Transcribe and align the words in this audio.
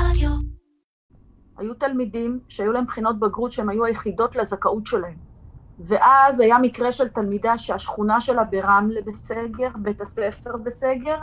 רדיו. 0.00 0.30
היו 1.56 1.74
תלמידים 1.74 2.40
שהיו 2.48 2.72
להם 2.72 2.86
בחינות 2.86 3.18
בגרות 3.18 3.52
שהן 3.52 3.68
היו 3.68 3.84
היחידות 3.84 4.36
לזכאות 4.36 4.86
שלהם. 4.86 5.18
ואז 5.78 6.40
היה 6.40 6.58
מקרה 6.58 6.92
של 6.92 7.08
תלמידה 7.08 7.58
שהשכונה 7.58 8.20
שלה 8.20 8.44
ברמלה 8.44 9.00
בסגר, 9.06 9.68
בית 9.76 10.00
הספר 10.00 10.56
בסגר, 10.56 11.18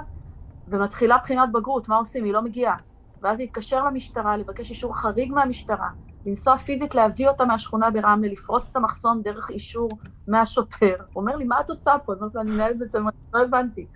ומתחילה 0.68 1.18
בחינת 1.18 1.52
בגרות, 1.52 1.90
מה 1.90 1.96
עושים? 1.96 2.24
היא 2.24 2.34
לא 2.34 2.42
מגיעה. 2.42 2.76
ואז 3.22 3.40
היא 3.40 3.48
התקשר 3.48 3.86
למשטרה, 3.86 4.38
לבקש 4.38 4.70
אישור 4.70 4.98
חריג 4.98 5.32
מהמשטרה, 5.34 5.90
לנסוע 6.26 6.58
פיזית 6.58 6.96
להביא 6.96 7.28
אותה 7.28 7.46
מהשכונה 7.46 7.92
ברמלה, 7.92 8.32
לפרוץ 8.32 8.70
את 8.70 8.76
המחסום 8.76 9.22
דרך 9.22 9.50
אישור 9.50 9.90
מהשוטר. 10.28 10.96
הוא 11.14 11.22
אומר 11.22 11.36
לי, 11.36 11.46
מה 11.46 11.62
את 11.62 11.70
עושה 11.70 11.96
פה? 12.06 12.14
אני 12.14 12.20
אומרת 12.22 12.36
לו, 12.36 12.42
אני 12.42 12.52
מנהלת 12.52 12.80
בית 12.80 12.92
ספר, 12.92 13.02
לא 13.34 13.44
הבנתי. 13.44 13.88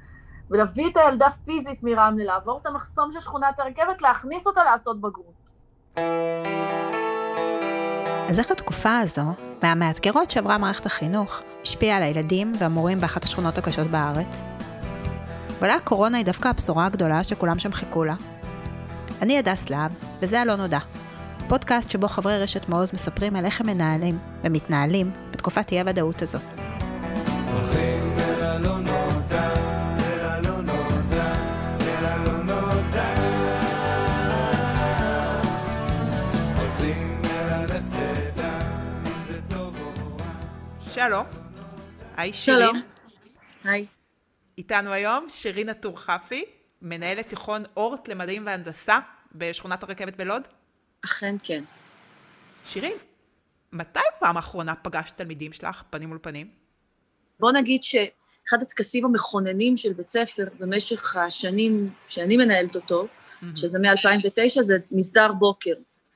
ולהביא 0.51 0.87
את 0.91 0.97
הילדה 0.97 1.29
פיזית 1.45 1.83
מרמלה, 1.83 2.23
לעבור 2.23 2.59
את 2.61 2.65
המחסום 2.65 3.11
של 3.11 3.19
שכונת 3.19 3.59
הרכבת, 3.59 4.01
להכניס 4.01 4.47
אותה 4.47 4.63
לעשות 4.63 5.01
בגרות. 5.01 5.47
אז 8.29 8.39
איך 8.39 8.51
התקופה 8.51 8.97
הזו, 8.97 9.33
מהמאתגרות 9.63 10.31
שעברה 10.31 10.57
מערכת 10.57 10.85
החינוך, 10.85 11.41
השפיעה 11.63 11.97
על 11.97 12.03
הילדים 12.03 12.53
והמורים 12.59 12.99
באחת 12.99 13.23
השכונות 13.23 13.57
הקשות 13.57 13.87
בארץ? 13.87 14.41
אולי 15.61 15.73
הקורונה 15.73 16.17
היא 16.17 16.25
דווקא 16.25 16.47
הבשורה 16.47 16.85
הגדולה 16.85 17.23
שכולם 17.23 17.59
שם 17.59 17.71
חיכו 17.71 18.03
לה? 18.03 18.15
אני 19.21 19.39
הדס 19.39 19.69
להב, 19.69 19.91
וזה 20.19 20.41
הלא 20.41 20.55
נודע. 20.55 20.79
פודקאסט 21.49 21.91
שבו 21.91 22.07
חברי 22.07 22.39
רשת 22.39 22.69
מעוז 22.69 22.93
מספרים 22.93 23.35
על 23.35 23.45
איך 23.45 23.61
הם 23.61 23.67
מנהלים 23.67 24.19
ומתנהלים 24.43 25.11
בתקופת 25.31 25.71
אי 25.71 25.79
הוודאות 25.79 26.21
הזאת. 26.21 26.66
שלום. 41.05 41.25
היי 42.15 42.33
שירין. 42.33 42.61
שלום. 42.61 42.81
היי. 43.63 43.85
איתנו 44.57 44.91
היום 44.93 45.29
שירין 45.29 45.69
עטור 45.69 45.99
חפי, 45.99 46.45
מנהלת 46.81 47.29
תיכון 47.29 47.63
אורט 47.75 48.07
למדעים 48.07 48.45
והנדסה 48.45 48.99
בשכונת 49.35 49.83
הרכבת 49.83 50.15
בלוד. 50.15 50.41
אכן 51.05 51.35
כן. 51.43 51.63
שירין, 52.65 52.97
מתי 53.71 53.99
פעם 54.19 54.37
האחרונה 54.37 54.75
פגשת 54.75 55.17
תלמידים 55.17 55.53
שלך 55.53 55.83
פנים 55.89 56.09
מול 56.09 56.19
פנים? 56.21 56.49
בוא 57.39 57.51
נגיד 57.51 57.83
שאחד 57.83 58.61
הטקסים 58.61 59.05
המכוננים 59.05 59.77
של 59.77 59.93
בית 59.93 60.09
ספר 60.09 60.45
במשך 60.59 61.15
השנים 61.15 61.89
שאני 62.07 62.37
מנהלת 62.37 62.75
אותו, 62.75 63.07
שזה 63.55 63.79
מ-2009, 63.79 64.61
זה 64.61 64.77
מסדר 64.91 65.33
בוקר, 65.33 65.73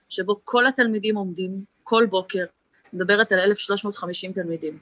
שבו 0.10 0.42
כל 0.44 0.68
התלמידים 0.68 1.16
עומדים 1.18 1.64
כל 1.84 2.06
בוקר, 2.10 2.46
מדברת 2.94 3.32
על 3.32 3.40
1,350 3.40 4.34
תלמידים. 4.34 4.80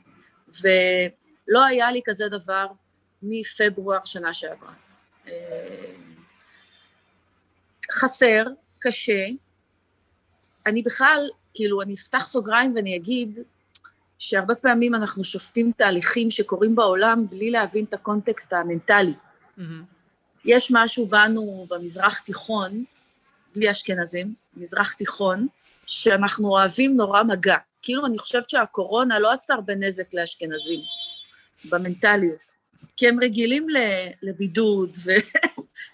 ולא 0.61 1.65
היה 1.65 1.91
לי 1.91 2.01
כזה 2.05 2.29
דבר 2.29 2.67
מפברואר 3.23 3.99
שנה 4.05 4.33
שעברה. 4.33 4.73
אה, 5.27 5.93
חסר, 7.91 8.43
קשה. 8.79 9.25
אני 10.65 10.81
בכלל, 10.81 11.29
כאילו, 11.53 11.81
אני 11.81 11.93
אפתח 11.93 12.27
סוגריים 12.27 12.75
ואני 12.75 12.95
אגיד 12.95 13.39
שהרבה 14.19 14.55
פעמים 14.55 14.95
אנחנו 14.95 15.23
שופטים 15.23 15.71
תהליכים 15.77 16.31
שקורים 16.31 16.75
בעולם 16.75 17.25
בלי 17.29 17.51
להבין 17.51 17.85
את 17.85 17.93
הקונטקסט 17.93 18.53
המנטלי. 18.53 19.13
יש 20.45 20.71
משהו 20.73 21.05
בנו 21.05 21.67
במזרח 21.69 22.19
תיכון, 22.19 22.83
בלי 23.55 23.71
אשכנזים, 23.71 24.33
מזרח 24.57 24.93
תיכון, 24.93 25.47
שאנחנו 25.85 26.47
אוהבים 26.47 26.95
נורא 26.97 27.23
מגע. 27.23 27.57
כאילו, 27.81 28.05
אני 28.05 28.17
חושבת 28.17 28.49
שהקורונה 28.49 29.19
לא 29.19 29.31
עשתה 29.31 29.53
הרבה 29.53 29.75
נזק 29.75 30.13
לאשכנזים, 30.13 30.79
במנטליות. 31.69 32.49
כי 32.97 33.07
הם 33.07 33.19
רגילים 33.23 33.67
לבידוד 34.21 34.97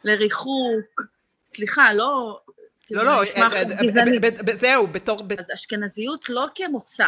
ולריחוק. 0.03 1.01
סליחה, 1.45 1.93
לא... 1.93 2.39
כאילו, 2.85 3.03
לא, 3.03 3.15
לא, 3.15 3.23
אה, 3.37 3.47
אה, 4.49 4.57
זהו, 4.57 4.87
בתור... 4.87 5.17
אז 5.39 5.51
אשכנזיות 5.53 6.29
לא 6.29 6.45
כמוצא, 6.55 7.07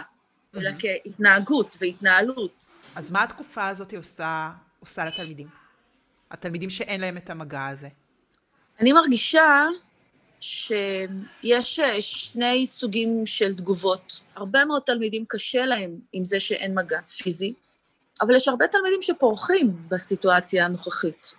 אלא 0.55 0.71
כהתנהגות 0.79 1.75
והתנהלות. 1.81 2.67
אז 2.95 3.11
מה 3.11 3.23
התקופה 3.23 3.67
הזאת 3.67 3.93
עושה, 3.93 4.49
עושה 4.79 5.05
לתלמידים? 5.05 5.47
התלמידים 6.31 6.69
שאין 6.69 7.01
להם 7.01 7.17
את 7.17 7.29
המגע 7.29 7.65
הזה. 7.65 7.87
אני 8.79 8.93
מרגישה 8.93 9.67
שיש 10.39 11.79
אה, 11.79 12.01
שני 12.01 12.67
סוגים 12.67 13.25
של 13.25 13.55
תגובות. 13.55 14.21
הרבה 14.35 14.65
מאוד 14.65 14.81
תלמידים 14.81 15.25
קשה 15.27 15.65
להם 15.65 15.99
עם 16.13 16.25
זה 16.25 16.39
שאין 16.39 16.79
מגע 16.79 17.01
פיזי, 17.01 17.53
אבל 18.21 18.35
יש 18.35 18.47
הרבה 18.47 18.67
תלמידים 18.67 19.01
שפורחים 19.01 19.77
בסיטואציה 19.89 20.65
הנוכחית. 20.65 21.35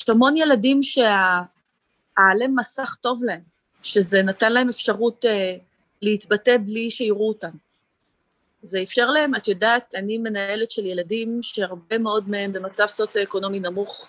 יש 0.00 0.08
המון 0.08 0.36
ילדים 0.36 0.82
שהעלם 0.82 2.56
מסך 2.56 2.96
טוב 3.00 3.24
להם, 3.24 3.40
שזה 3.82 4.22
נתן 4.22 4.52
להם 4.52 4.68
אפשרות 4.68 5.24
אה, 5.24 5.54
להתבטא 6.02 6.56
בלי 6.66 6.90
שיראו 6.90 7.28
אותם. 7.28 7.50
זה 8.62 8.82
אפשר 8.82 9.10
להם, 9.10 9.34
את 9.34 9.48
יודעת, 9.48 9.94
אני 9.94 10.18
מנהלת 10.18 10.70
של 10.70 10.86
ילדים 10.86 11.38
שהרבה 11.42 11.98
מאוד 11.98 12.28
מהם 12.28 12.52
במצב 12.52 12.86
סוציו-אקונומי 12.86 13.60
נמוך, 13.60 14.08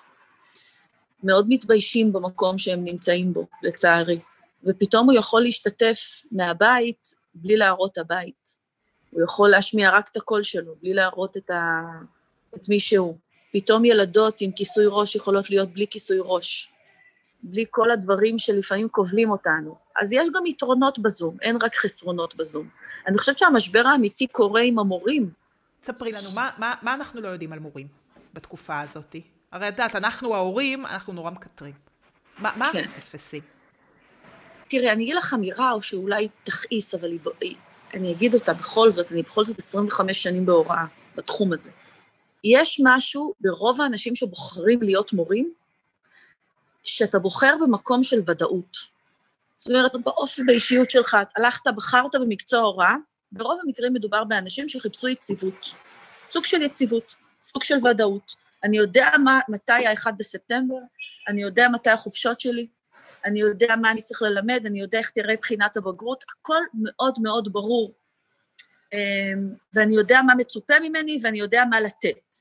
מאוד 1.23 1.45
מתביישים 1.49 2.13
במקום 2.13 2.57
שהם 2.57 2.83
נמצאים 2.83 3.33
בו, 3.33 3.47
לצערי. 3.63 4.19
ופתאום 4.63 5.05
הוא 5.09 5.13
יכול 5.17 5.41
להשתתף 5.41 5.99
מהבית 6.31 7.13
בלי 7.33 7.57
להראות 7.57 7.97
הבית. 7.97 8.59
הוא 9.11 9.23
יכול 9.23 9.49
להשמיע 9.49 9.91
רק 9.91 10.09
את 10.11 10.17
הקול 10.17 10.43
שלו, 10.43 10.75
בלי 10.81 10.93
להראות 10.93 11.37
את, 11.37 11.49
ה... 11.49 11.81
את 12.55 12.69
מי 12.69 12.79
שהוא. 12.79 13.17
פתאום 13.53 13.85
ילדות 13.85 14.41
עם 14.41 14.51
כיסוי 14.51 14.85
ראש 14.87 15.15
יכולות 15.15 15.49
להיות 15.49 15.73
בלי 15.73 15.85
כיסוי 15.89 16.17
ראש. 16.21 16.69
בלי 17.43 17.65
כל 17.69 17.91
הדברים 17.91 18.39
שלפעמים 18.39 18.89
כובלים 18.89 19.31
אותנו. 19.31 19.75
אז 19.95 20.13
יש 20.13 20.27
גם 20.35 20.45
יתרונות 20.45 20.99
בזום, 20.99 21.37
אין 21.41 21.57
רק 21.63 21.75
חסרונות 21.75 22.35
בזום. 22.35 22.69
אני 23.07 23.17
חושבת 23.17 23.37
שהמשבר 23.37 23.87
האמיתי 23.87 24.27
קורה 24.27 24.61
עם 24.61 24.79
המורים. 24.79 25.29
ספרי 25.83 26.11
לנו, 26.11 26.31
מה, 26.31 26.49
מה, 26.57 26.73
מה 26.81 26.93
אנחנו 26.93 27.21
לא 27.21 27.27
יודעים 27.27 27.53
על 27.53 27.59
מורים 27.59 27.87
בתקופה 28.33 28.81
הזאת? 28.81 29.15
הרי 29.51 29.67
את 29.67 29.73
יודעת, 29.73 29.95
אנחנו 29.95 30.35
ההורים, 30.35 30.85
אנחנו 30.85 31.13
נורא 31.13 31.31
מקטרים. 31.31 31.73
מה, 32.37 32.53
מה 32.57 32.69
כן. 32.73 32.83
מפספסים? 32.83 33.41
תראי, 34.67 34.91
אני 34.91 35.03
אגיד 35.03 35.15
לך 35.15 35.33
אמירה, 35.33 35.71
או 35.71 35.81
שאולי 35.81 36.27
תכעיס, 36.43 36.95
אבל 36.95 37.11
היא, 37.41 37.55
אני 37.93 38.11
אגיד 38.11 38.33
אותה 38.33 38.53
בכל 38.53 38.89
זאת, 38.89 39.11
אני 39.11 39.21
בכל 39.21 39.43
זאת 39.43 39.59
25 39.59 40.23
שנים 40.23 40.45
בהוראה 40.45 40.85
בתחום 41.15 41.53
הזה. 41.53 41.71
יש 42.43 42.81
משהו 42.83 43.33
ברוב 43.41 43.81
האנשים 43.81 44.15
שבוחרים 44.15 44.81
להיות 44.81 45.13
מורים, 45.13 45.53
שאתה 46.83 47.19
בוחר 47.19 47.55
במקום 47.61 48.03
של 48.03 48.21
ודאות. 48.25 48.77
זאת 49.57 49.67
אומרת, 49.67 49.91
באופי, 50.03 50.43
באישיות 50.43 50.89
שלך, 50.89 51.17
הלכת, 51.37 51.67
בחרת 51.75 52.15
במקצוע 52.15 52.59
הוראה, 52.59 52.95
ברוב 53.31 53.59
המקרים 53.63 53.93
מדובר 53.93 54.23
באנשים 54.23 54.69
שחיפשו 54.69 55.07
יציבות. 55.07 55.71
סוג 56.25 56.45
של 56.45 56.61
יציבות, 56.61 57.15
סוג 57.41 57.63
של 57.63 57.87
ודאות. 57.87 58.35
אני 58.63 58.77
יודע 58.77 59.09
מה, 59.23 59.39
מתי 59.49 59.87
ה-1 59.87 60.11
בספטמבר, 60.17 60.79
אני 61.27 61.41
יודע 61.41 61.67
מתי 61.69 61.89
החופשות 61.89 62.39
שלי, 62.39 62.67
אני 63.25 63.39
יודע 63.39 63.75
מה 63.75 63.91
אני 63.91 64.01
צריך 64.01 64.21
ללמד, 64.21 64.61
אני 64.65 64.79
יודע 64.79 64.99
איך 64.99 65.09
תראה 65.09 65.35
בחינת 65.41 65.77
הבגרות, 65.77 66.23
הכל 66.29 66.61
מאוד 66.73 67.15
מאוד 67.21 67.53
ברור. 67.53 67.93
אמ, 68.93 69.53
ואני 69.73 69.95
יודע 69.95 70.21
מה 70.21 70.33
מצופה 70.35 70.73
ממני 70.81 71.19
ואני 71.23 71.39
יודע 71.39 71.63
מה 71.69 71.81
לתת. 71.81 72.35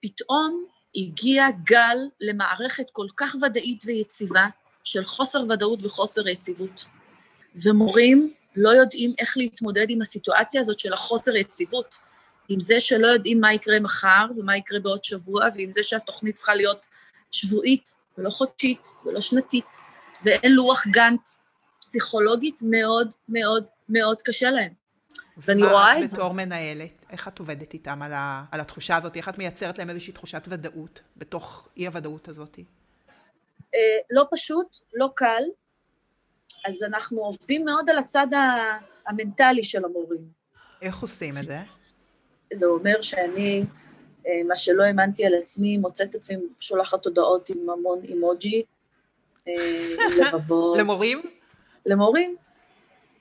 פתאום 0.00 0.64
הגיע 0.96 1.46
גל 1.64 1.96
למערכת 2.20 2.86
כל 2.92 3.06
כך 3.16 3.36
ודאית 3.42 3.84
ויציבה 3.86 4.46
של 4.84 5.04
חוסר 5.04 5.44
ודאות 5.50 5.84
וחוסר 5.84 6.28
יציבות. 6.28 6.86
ומורים 7.64 8.34
לא 8.56 8.70
יודעים 8.70 9.14
איך 9.18 9.36
להתמודד 9.36 9.86
עם 9.88 10.02
הסיטואציה 10.02 10.60
הזאת 10.60 10.78
של 10.78 10.92
החוסר 10.92 11.36
יציבות, 11.36 11.96
עם 12.50 12.60
זה 12.60 12.80
שלא 12.80 13.06
יודעים 13.06 13.40
מה 13.40 13.54
יקרה 13.54 13.80
מחר 13.80 14.26
ומה 14.36 14.56
יקרה 14.56 14.80
בעוד 14.80 15.04
שבוע, 15.04 15.46
ועם 15.54 15.72
זה 15.72 15.82
שהתוכנית 15.82 16.34
צריכה 16.34 16.54
להיות 16.54 16.86
שבועית 17.30 17.94
ולא 18.18 18.30
חודשית 18.30 18.88
ולא 19.04 19.20
שנתית, 19.20 19.76
ואין 20.24 20.52
לוח 20.52 20.86
גאנט. 20.86 21.28
פסיכולוגית 21.80 22.60
מאוד 22.62 23.14
מאוד 23.28 23.64
מאוד 23.88 24.22
קשה 24.22 24.50
להם. 24.50 24.72
ואני 25.36 25.62
רואה 25.62 25.98
את 25.98 26.10
זה. 26.10 26.16
בתור 26.16 26.32
מנהלת, 26.32 27.04
איך 27.10 27.28
את 27.28 27.38
עובדת 27.38 27.74
איתם 27.74 28.02
על, 28.02 28.12
ה, 28.12 28.44
על 28.50 28.60
התחושה 28.60 28.96
הזאת? 28.96 29.16
איך 29.16 29.28
את 29.28 29.38
מייצרת 29.38 29.78
להם 29.78 29.90
איזושהי 29.90 30.12
תחושת 30.12 30.42
ודאות 30.48 31.00
בתוך 31.16 31.68
אי-הוודאות 31.76 32.28
הזאת? 32.28 32.58
אה, 33.74 33.80
לא 34.10 34.24
פשוט, 34.32 34.76
לא 34.94 35.10
קל, 35.14 35.42
אז 36.64 36.82
אנחנו 36.82 37.20
עובדים 37.20 37.64
מאוד 37.64 37.90
על 37.90 37.98
הצד 37.98 38.26
המנטלי 39.06 39.62
של 39.62 39.84
המורים. 39.84 40.28
איך 40.82 40.98
עושים 40.98 41.32
את 41.38 41.42
זה? 41.42 41.60
זה 42.52 42.66
אומר 42.66 43.00
שאני, 43.00 43.64
אה, 44.26 44.40
מה 44.48 44.56
שלא 44.56 44.82
האמנתי 44.82 45.26
על 45.26 45.34
עצמי, 45.34 45.78
מוצאת 45.78 46.10
את 46.10 46.14
עצמי 46.14 46.36
שולחת 46.60 47.04
הודעות 47.04 47.50
עם 47.50 47.70
המון 47.70 48.00
אימוג'י, 48.04 48.62
אה, 49.48 49.54
עם 49.94 50.12
לבבות. 50.34 50.78
למורים? 50.78 51.22
למורים, 51.86 52.36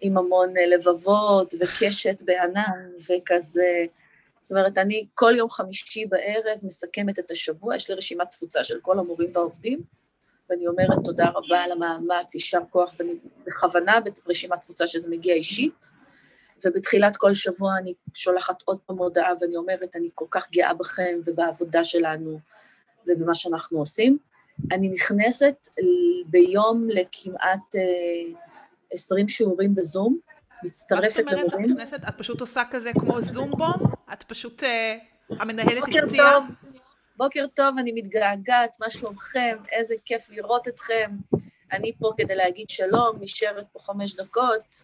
עם 0.02 0.18
המון 0.18 0.58
אה, 0.58 0.66
לבבות 0.68 1.54
וקשת 1.60 2.22
בענן 2.22 2.90
וכזה. 2.98 3.86
זאת 4.42 4.52
אומרת, 4.52 4.78
אני 4.78 5.06
כל 5.14 5.34
יום 5.38 5.50
חמישי 5.50 6.06
בערב 6.06 6.58
מסכמת 6.64 7.20
את 7.20 7.32
השבוע, 7.32 7.76
יש 7.76 7.90
לי 7.90 7.96
רשימת 7.96 8.32
תפוצה 8.32 8.64
של 8.64 8.80
כל 8.82 9.00
המורים 9.00 9.30
והעובדים, 9.34 9.82
ואני 10.50 10.68
אומרת 10.68 10.98
תודה 11.04 11.30
רבה 11.30 11.64
על 11.64 11.72
המאמץ, 11.72 12.36
יישר 12.36 12.60
כוח, 12.70 12.92
ואני 13.00 13.14
בכוונה 13.46 14.00
ברשימת 14.26 14.62
תפוצה 14.62 14.88
שזה 14.88 15.08
מגיע 15.10 15.34
אישית, 15.34 15.92
ובתחילת 16.66 17.18
כל 17.18 17.34
שבוע 17.34 17.78
אני 17.78 17.94
שולחת 18.14 18.62
עוד 18.66 18.80
פעם 18.86 18.98
הודעה 18.98 19.32
ואני 19.42 19.56
אומרת, 19.56 19.96
אני 19.96 20.10
כל 20.16 20.26
כך 20.32 20.52
גאה 20.52 20.74
בכם 20.74 21.20
ובעבודה 21.26 21.84
שלנו 21.84 22.40
ובמה 23.08 23.34
שאנחנו 23.34 23.80
עושים. 23.80 24.18
אני 24.72 24.90
נכנסת 24.90 25.68
ביום 26.26 26.88
לכמעט 26.90 27.76
אה, 27.76 28.40
20 28.92 29.28
שיעורים 29.28 29.76
בזום, 29.76 30.20
מצטרפת 30.64 31.04
מה 31.04 31.10
זאת 31.10 31.20
אומרת, 31.20 31.48
את 31.48 31.54
למורים. 31.54 31.72
נכנסת, 31.72 32.00
את 32.10 32.14
פשוט 32.18 32.42
עושה 32.42 32.64
כזה 32.72 32.92
כמו 32.94 33.22
זומבום? 33.22 33.74
את 34.14 34.24
פשוט, 34.24 34.64
אה, 34.64 34.96
המנהלת 35.30 35.80
בוקר 35.80 36.04
הפציעה? 36.04 36.32
טוב, 36.32 36.44
בוקר 37.18 37.46
טוב, 37.54 37.78
אני 37.78 37.92
מתגעגעת, 37.92 38.76
מה 38.80 38.90
שלומכם? 38.90 39.58
איזה 39.72 39.96
כיף 40.06 40.30
לראות 40.30 40.68
אתכם. 40.68 41.12
אני 41.72 41.92
פה 42.00 42.12
כדי 42.18 42.36
להגיד 42.36 42.70
שלום, 42.70 43.18
נשארת 43.20 43.66
פה 43.74 43.80
חמש 43.80 44.16
דקות, 44.16 44.84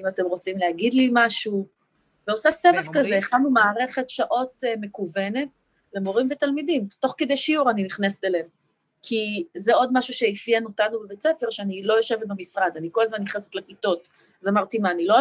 אם 0.00 0.08
אתם 0.08 0.24
רוצים 0.24 0.58
להגיד 0.58 0.94
לי 0.94 1.10
משהו. 1.12 1.66
ועושה 2.28 2.50
סבב 2.50 2.82
כזה? 2.92 3.18
הכנו 3.18 3.50
מערכת 3.50 4.10
שעות 4.10 4.64
אה, 4.64 4.74
מקוונת 4.80 5.60
למורים 5.94 6.28
ותלמידים. 6.30 6.86
תוך 7.00 7.14
כדי 7.18 7.36
שיעור 7.36 7.70
אני 7.70 7.84
נכנסת 7.84 8.24
אליהם. 8.24 8.46
כי 9.02 9.44
זה 9.56 9.74
עוד 9.74 9.90
משהו 9.92 10.14
שאפיין 10.14 10.64
אותנו 10.64 11.00
בבית 11.00 11.22
ספר, 11.22 11.50
שאני 11.50 11.82
לא 11.82 11.94
יושבת 11.94 12.28
במשרד, 12.28 12.70
אני 12.76 12.88
כל 12.92 13.02
הזמן 13.02 13.22
נכנסת 13.22 13.54
לכיתות. 13.54 14.08
אז 14.42 14.48
אמרתי, 14.48 14.78
מה, 14.78 14.90
אני 14.90 15.06
לא... 15.06 15.16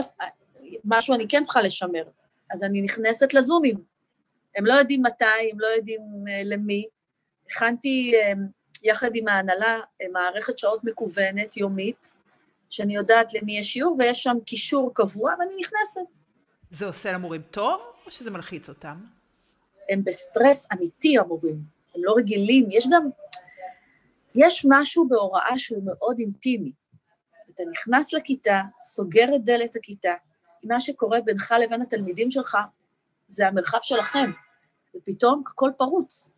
משהו 0.86 1.16
אני 1.16 1.28
כן 1.28 1.44
צריכה 1.44 1.62
לשמר. 1.62 2.04
אז 2.52 2.64
אני 2.64 2.82
נכנסת 2.82 3.34
לזומים. 3.34 3.78
הם 4.56 4.66
לא 4.66 4.74
יודעים 4.74 5.04
מתי, 5.04 5.52
הם 5.52 5.60
לא 5.60 5.68
יודעים 5.68 6.02
אה, 6.30 6.42
למי. 6.46 6.86
הכנתי 7.48 8.14
אה, 8.16 8.34
יחד 8.84 9.10
עם 9.14 9.28
ההנהלה 9.28 9.80
אה, 10.02 10.08
מערכת 10.12 10.58
שעות 10.58 10.84
מקוונת, 10.84 11.58
יומית, 11.58 12.14
שאני 12.74 12.96
יודעת 12.96 13.34
למי 13.34 13.58
יש 13.58 13.74
שיעור, 13.74 13.96
ויש 14.00 14.24
שם 14.24 14.38
קישור 14.46 14.92
קבוע, 14.94 15.34
ואני 15.40 15.56
נכנסת. 15.60 16.02
זה 16.72 16.86
עושה 16.86 17.12
למורים 17.12 17.42
טוב, 17.42 17.82
או 18.06 18.12
שזה 18.12 18.32
מלחיץ 18.32 18.70
אותם? 18.70 18.98
הם 19.90 20.02
בסטרס 20.04 20.68
אמיתי, 20.74 21.18
המורים. 21.18 21.56
הם 21.96 22.02
לא 22.04 22.14
רגילים. 22.18 22.72
יש 22.72 22.88
גם... 22.92 23.10
יש 24.36 24.66
משהו 24.70 25.08
בהוראה 25.08 25.58
שהוא 25.58 25.84
מאוד 25.86 26.20
אינטימי. 26.20 26.72
אתה 27.50 27.64
נכנס 27.72 28.14
לכיתה, 28.14 28.62
סוגר 28.82 29.36
את 29.36 29.44
דלת 29.44 29.76
הכיתה, 29.76 30.14
מה 30.64 30.80
שקורה 30.80 31.22
בינך 31.22 31.56
לבין 31.64 31.82
התלמידים 31.82 32.32
שלך 32.32 32.58
זה 33.28 33.48
המרחב 33.48 33.80
שלכם, 33.82 34.32
ופתאום 34.96 35.44
הכל 35.48 35.72
פרוץ. 35.78 36.32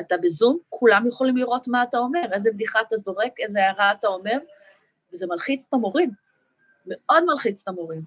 אתה 0.00 0.16
בזום, 0.16 0.58
כולם 0.68 1.06
יכולים 1.06 1.36
לראות 1.36 1.68
מה 1.68 1.82
אתה 1.82 1.98
אומר, 1.98 2.24
איזה 2.32 2.52
בדיחה 2.52 2.80
אתה 2.80 2.96
זורק, 2.96 3.40
איזה 3.40 3.64
הערה 3.64 3.92
אתה 3.92 4.08
אומר, 4.08 4.38
וזה 5.12 5.26
מלחיץ 5.26 5.66
את 5.68 5.74
המורים, 5.74 6.10
מאוד 6.86 7.24
מלחיץ 7.24 7.62
את 7.62 7.68
המורים. 7.68 8.02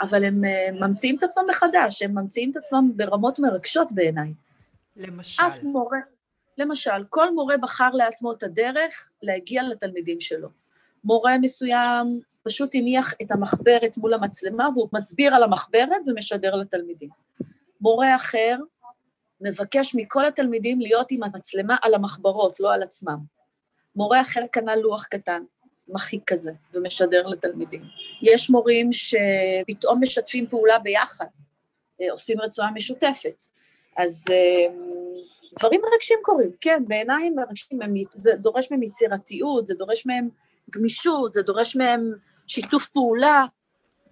אבל 0.00 0.24
הם 0.24 0.44
uh, 0.44 0.84
ממציאים 0.86 1.16
את 1.16 1.22
עצמם 1.22 1.44
מחדש, 1.48 2.02
הם 2.02 2.18
ממציאים 2.18 2.50
את 2.50 2.56
עצמם 2.56 2.92
ברמות 2.96 3.38
מרגשות 3.38 3.92
בעיניי. 3.92 4.32
למשל. 4.96 5.42
אף 5.42 5.62
מורה, 5.62 5.98
למשל, 6.58 7.04
כל 7.10 7.34
מורה 7.34 7.56
בחר 7.56 7.90
לעצמו 7.90 8.32
את 8.32 8.42
הדרך 8.42 9.08
להגיע 9.22 9.62
לתלמידים 9.62 10.20
שלו. 10.20 10.48
מורה 11.04 11.38
מסוים 11.38 12.20
פשוט 12.42 12.74
הניח 12.74 13.14
את 13.22 13.30
המחברת 13.30 13.98
מול 13.98 14.14
המצלמה 14.14 14.68
והוא 14.74 14.88
מסביר 14.92 15.34
על 15.34 15.42
המחברת 15.42 16.02
ומשדר 16.06 16.54
לתלמידים. 16.54 17.08
מורה 17.80 18.16
אחר 18.16 18.56
מבקש 19.40 19.94
מכל 19.94 20.24
התלמידים 20.24 20.80
להיות 20.80 21.10
עם 21.10 21.22
המצלמה 21.22 21.76
על 21.82 21.94
המחברות, 21.94 22.60
לא 22.60 22.74
על 22.74 22.82
עצמם. 22.82 23.18
מורה 23.96 24.20
אחר 24.20 24.40
קנה 24.50 24.76
לוח 24.76 25.04
קטן, 25.04 25.42
מחיק 25.88 26.22
כזה, 26.26 26.52
ומשדר 26.74 27.26
לתלמידים. 27.26 27.82
יש 28.22 28.50
מורים 28.50 28.90
שפתאום 28.92 30.02
משתפים 30.02 30.46
פעולה 30.46 30.78
ביחד, 30.78 31.26
אה, 32.00 32.12
עושים 32.12 32.40
רצועה 32.40 32.70
משותפת. 32.70 33.46
אז 33.96 34.24
אה, 34.30 34.74
דברים 35.58 35.80
מרגשים 35.90 36.18
קורים, 36.22 36.50
כן, 36.60 36.82
בעיניי 36.88 37.30
מרגשים, 37.30 37.78
זה 38.12 38.32
דורש 38.32 38.70
מהם 38.70 38.82
יצירתיות, 38.82 39.66
זה 39.66 39.74
דורש 39.74 40.06
מהם 40.06 40.28
גמישות, 40.70 41.32
זה 41.32 41.42
דורש 41.42 41.76
מהם 41.76 42.12
שיתוף 42.46 42.88
פעולה. 42.88 43.44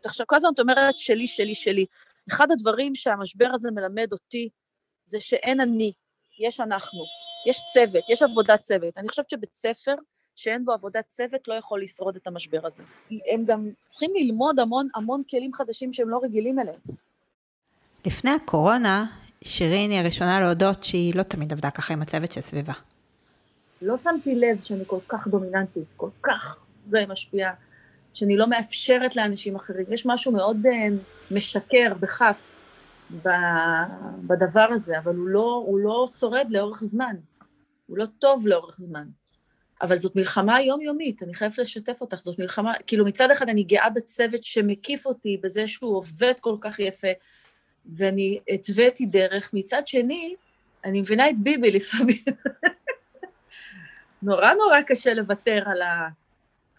עכשיו, 0.04 0.26
כל 0.26 0.36
הזמן 0.36 0.50
את 0.54 0.60
אומרת 0.60 0.98
שלי, 0.98 1.26
שלי, 1.26 1.54
שלי. 1.54 1.86
אחד 2.30 2.50
הדברים 2.50 2.94
שהמשבר 2.94 3.48
הזה 3.52 3.70
מלמד 3.70 4.12
אותי, 4.12 4.48
זה 5.04 5.20
שאין 5.20 5.60
אני, 5.60 5.92
יש 6.40 6.60
אנחנו, 6.60 7.04
יש 7.46 7.60
צוות, 7.72 8.04
יש 8.10 8.22
עבודת 8.22 8.60
צוות. 8.60 8.98
אני 8.98 9.08
חושבת 9.08 9.30
שבית 9.30 9.54
ספר 9.54 9.94
שאין 10.34 10.64
בו 10.64 10.72
עבודת 10.72 11.04
צוות 11.08 11.48
לא 11.48 11.54
יכול 11.54 11.82
לשרוד 11.82 12.16
את 12.16 12.26
המשבר 12.26 12.60
הזה. 12.66 12.82
הם 13.10 13.44
גם 13.44 13.68
צריכים 13.86 14.10
ללמוד 14.14 14.60
המון 14.60 14.88
המון 14.94 15.22
כלים 15.30 15.52
חדשים 15.52 15.92
שהם 15.92 16.08
לא 16.08 16.20
רגילים 16.22 16.58
אליהם. 16.58 16.80
לפני 18.06 18.30
הקורונה, 18.30 19.06
שירין 19.44 19.90
היא 19.90 19.98
הראשונה 19.98 20.40
להודות 20.40 20.84
שהיא 20.84 21.14
לא 21.14 21.22
תמיד 21.22 21.52
עבדה 21.52 21.70
ככה 21.70 21.92
עם 21.92 22.02
הצוות 22.02 22.32
שסביבה. 22.32 22.72
לא 23.82 23.96
שמתי 23.96 24.34
לב 24.34 24.62
שאני 24.62 24.84
כל 24.86 24.98
כך 25.08 25.28
דומיננטית, 25.28 25.84
כל 25.96 26.10
כך 26.22 26.58
זה 26.66 27.04
משפיע, 27.08 27.50
שאני 28.12 28.36
לא 28.36 28.46
מאפשרת 28.46 29.16
לאנשים 29.16 29.56
אחרים. 29.56 29.86
יש 29.90 30.06
משהו 30.06 30.32
מאוד 30.32 30.56
uh, 30.66 30.70
משקר, 31.30 31.92
בכף, 32.00 32.54
בדבר 34.26 34.66
הזה, 34.70 34.98
אבל 34.98 35.16
הוא 35.16 35.28
לא, 35.28 35.62
הוא 35.66 35.78
לא 35.78 36.06
שורד 36.18 36.46
לאורך 36.50 36.84
זמן. 36.84 37.16
הוא 37.86 37.98
לא 37.98 38.04
טוב 38.18 38.46
לאורך 38.46 38.76
זמן. 38.78 39.08
אבל 39.84 39.96
זאת 39.96 40.16
מלחמה 40.16 40.60
יומיומית, 40.60 41.22
אני 41.22 41.34
חייבת 41.34 41.58
לשתף 41.58 42.00
אותך, 42.00 42.16
זאת 42.16 42.38
מלחמה, 42.38 42.72
כאילו 42.86 43.04
מצד 43.04 43.30
אחד 43.30 43.48
אני 43.48 43.62
גאה 43.62 43.90
בצוות 43.90 44.44
שמקיף 44.44 45.06
אותי 45.06 45.36
בזה 45.42 45.66
שהוא 45.66 45.96
עובד 45.96 46.32
כל 46.40 46.56
כך 46.60 46.80
יפה, 46.80 47.08
ואני 47.86 48.40
התוויתי 48.48 49.06
דרך, 49.06 49.50
מצד 49.54 49.86
שני, 49.86 50.34
אני 50.84 51.00
מבינה 51.00 51.30
את 51.30 51.38
ביבי 51.38 51.70
לפעמים. 51.70 52.24
נורא 54.22 54.54
נורא 54.54 54.80
קשה 54.86 55.14
לוותר 55.14 55.62
על, 55.66 55.82
ה, 55.82 56.08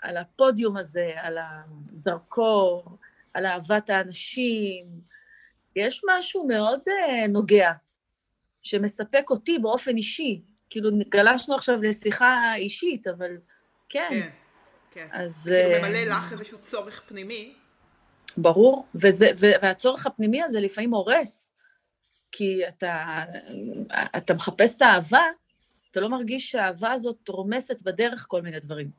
על 0.01 0.17
הפודיום 0.17 0.77
הזה, 0.77 1.11
על 1.15 1.38
הזרקור, 1.91 2.97
על 3.33 3.45
אהבת 3.45 3.89
האנשים. 3.89 4.85
יש 5.75 6.01
משהו 6.09 6.47
מאוד 6.47 6.79
uh, 6.88 7.27
נוגע, 7.29 7.71
שמספק 8.62 9.29
אותי 9.29 9.59
באופן 9.59 9.97
אישי. 9.97 10.41
כאילו, 10.69 10.89
גלשנו 11.10 11.55
עכשיו 11.55 11.81
לשיחה 11.81 12.55
אישית, 12.55 13.07
אבל 13.07 13.38
כן. 13.89 14.07
כן, 14.10 14.29
כן. 14.91 15.07
אז... 15.12 15.51
כאילו 15.53 15.75
אה, 15.75 15.89
ממלא 15.89 16.15
לך 16.15 16.34
איזשהו 16.34 16.57
צורך 16.57 17.01
פנימי. 17.07 17.53
ברור, 18.38 18.88
וזה, 18.95 19.29
ו- 19.39 19.62
והצורך 19.62 20.05
הפנימי 20.05 20.43
הזה 20.43 20.60
לפעמים 20.60 20.93
הורס, 20.93 21.51
כי 22.31 22.67
אתה, 22.67 23.24
אתה 24.17 24.34
מחפש 24.34 24.75
את 24.77 24.81
האהבה, 24.81 25.24
אתה 25.91 26.00
לא 26.00 26.10
מרגיש 26.10 26.51
שהאהבה 26.51 26.91
הזאת 26.91 27.29
רומסת 27.29 27.81
בדרך 27.81 28.25
כל 28.29 28.41
מיני 28.41 28.60
דברים. 28.60 28.89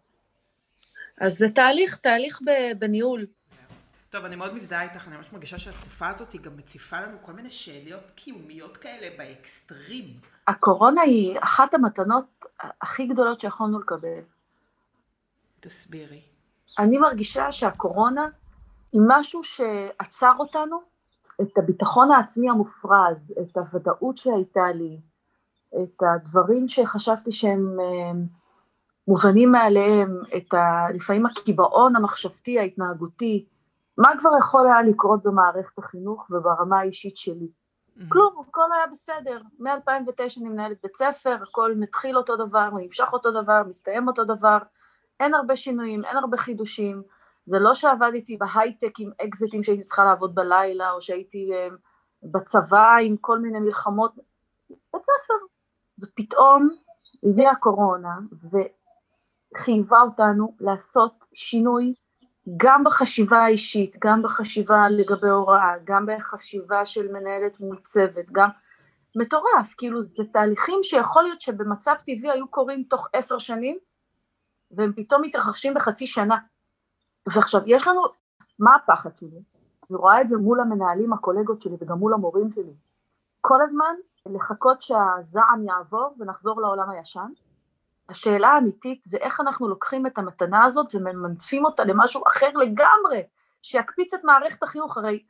אז 1.20 1.38
זה 1.38 1.49
תהליך, 1.49 1.96
תהליך 1.96 2.40
ב- 2.46 2.78
בניהול. 2.78 3.26
טוב, 4.11 4.25
אני 4.25 4.37
מאוד 4.37 4.54
מזדהה 4.54 4.82
איתך, 4.82 5.08
אני 5.08 5.16
ממש 5.16 5.26
מרגישה 5.32 5.58
שהתקופה 5.58 6.08
הזאת 6.08 6.32
היא 6.32 6.40
גם 6.40 6.56
מציפה 6.56 7.00
לנו 7.00 7.16
כל 7.23 7.32
מיני 7.32 7.50
שאלות 7.50 8.04
קיומיות 8.14 8.76
כאלה 8.76 9.16
באקסטרים. 9.18 10.20
הקורונה 10.48 11.00
היא 11.00 11.38
אחת 11.40 11.74
המתנות 11.74 12.44
הכי 12.82 13.06
גדולות 13.06 13.40
שיכולנו 13.40 13.78
לקבל. 13.78 14.20
תסבירי. 15.60 16.22
אני 16.78 16.98
מרגישה 16.98 17.52
שהקורונה 17.52 18.28
היא 18.92 19.02
משהו 19.06 19.44
שעצר 19.44 20.32
אותנו, 20.38 20.80
את 21.42 21.58
הביטחון 21.58 22.10
העצמי 22.10 22.50
המופרז, 22.50 23.32
את 23.42 23.56
הוודאות 23.56 24.18
שהייתה 24.18 24.72
לי, 24.72 25.00
את 25.82 26.02
הדברים 26.02 26.68
שחשבתי 26.68 27.32
שהם 27.32 27.80
אה, 27.80 28.20
מובנים 29.08 29.52
מאליהם, 29.52 30.22
את 30.36 30.54
ה, 30.54 30.86
לפעמים 30.94 31.26
הקיבעון 31.26 31.96
המחשבתי, 31.96 32.58
ההתנהגותי, 32.58 33.44
מה 33.98 34.08
כבר 34.20 34.30
יכול 34.38 34.66
היה 34.66 34.82
לקרות 34.82 35.22
במערכת 35.22 35.78
החינוך 35.78 36.26
וברמה 36.30 36.80
האישית 36.80 37.16
שלי? 37.16 37.48
כלום, 38.08 38.44
הכל 38.48 38.72
היה 38.72 38.86
בסדר. 38.86 39.40
מ-2009 39.58 40.40
אני 40.40 40.48
מנהלת 40.48 40.78
בית 40.82 40.96
ספר, 40.96 41.36
הכל 41.42 41.74
מתחיל 41.76 42.16
אותו 42.16 42.36
דבר, 42.36 42.70
נמשך 42.70 43.08
אותו 43.12 43.42
דבר, 43.42 43.62
מסתיים 43.68 44.08
אותו 44.08 44.24
דבר, 44.24 44.58
אין 45.20 45.34
הרבה 45.34 45.56
שינויים, 45.56 46.04
אין 46.04 46.16
הרבה 46.16 46.36
חידושים. 46.36 47.02
זה 47.46 47.58
לא 47.58 47.74
שעבדתי 47.74 48.36
בהייטק 48.36 49.00
עם 49.00 49.10
אקזיטים 49.26 49.64
שהייתי 49.64 49.84
צריכה 49.84 50.04
לעבוד 50.04 50.34
בלילה, 50.34 50.90
או 50.90 51.02
שהייתי 51.02 51.50
אה, 51.54 51.68
בצבא 52.22 52.96
עם 53.02 53.16
כל 53.16 53.38
מיני 53.38 53.58
מלחמות. 53.58 54.14
בית 54.70 55.02
ספר. 55.02 55.34
ופתאום 55.98 56.68
הגיעה 57.24 57.52
הקורונה, 57.52 58.18
חייבה 59.56 60.00
אותנו 60.00 60.56
לעשות 60.60 61.24
שינוי 61.34 61.94
גם 62.56 62.84
בחשיבה 62.84 63.38
האישית, 63.38 63.96
גם 64.04 64.22
בחשיבה 64.22 64.88
לגבי 64.88 65.28
הוראה, 65.28 65.74
גם 65.84 66.06
בחשיבה 66.06 66.86
של 66.86 67.12
מנהלת 67.12 67.60
מול 67.60 67.78
צוות, 67.82 68.26
גם 68.32 68.48
מטורף, 69.16 69.74
כאילו 69.78 70.02
זה 70.02 70.24
תהליכים 70.32 70.78
שיכול 70.82 71.22
להיות 71.22 71.40
שבמצב 71.40 71.94
טבעי 71.98 72.30
היו 72.30 72.48
קורים 72.48 72.82
תוך 72.82 73.08
עשר 73.12 73.38
שנים, 73.38 73.78
והם 74.70 74.92
פתאום 74.96 75.22
מתרחשים 75.22 75.74
בחצי 75.74 76.06
שנה. 76.06 76.36
ועכשיו, 77.34 77.60
יש 77.66 77.88
לנו, 77.88 78.02
מה 78.58 78.76
הפחד 78.76 79.16
שלי? 79.16 79.40
אני 79.90 79.98
רואה 79.98 80.20
את 80.20 80.28
זה 80.28 80.36
מול 80.36 80.60
המנהלים, 80.60 81.12
הקולגות 81.12 81.62
שלי 81.62 81.76
וגם 81.80 81.98
מול 81.98 82.14
המורים 82.14 82.50
שלי. 82.50 82.72
כל 83.40 83.62
הזמן 83.62 83.94
לחכות 84.26 84.82
שהזעם 84.82 85.64
יעבור 85.64 86.14
ונחזור 86.18 86.60
לעולם 86.60 86.90
הישן. 86.90 87.28
השאלה 88.08 88.48
האמיתית 88.48 89.00
זה 89.04 89.18
איך 89.18 89.40
אנחנו 89.40 89.68
לוקחים 89.68 90.06
את 90.06 90.18
המתנה 90.18 90.64
הזאת 90.64 90.94
וממנפים 90.94 91.64
אותה 91.64 91.84
למשהו 91.84 92.22
אחר 92.26 92.48
לגמרי, 92.48 93.22
שיקפיץ 93.62 94.14
את 94.14 94.25
מערכת 94.25 94.62
החינוך. 94.62 94.96
הרי 94.96 95.22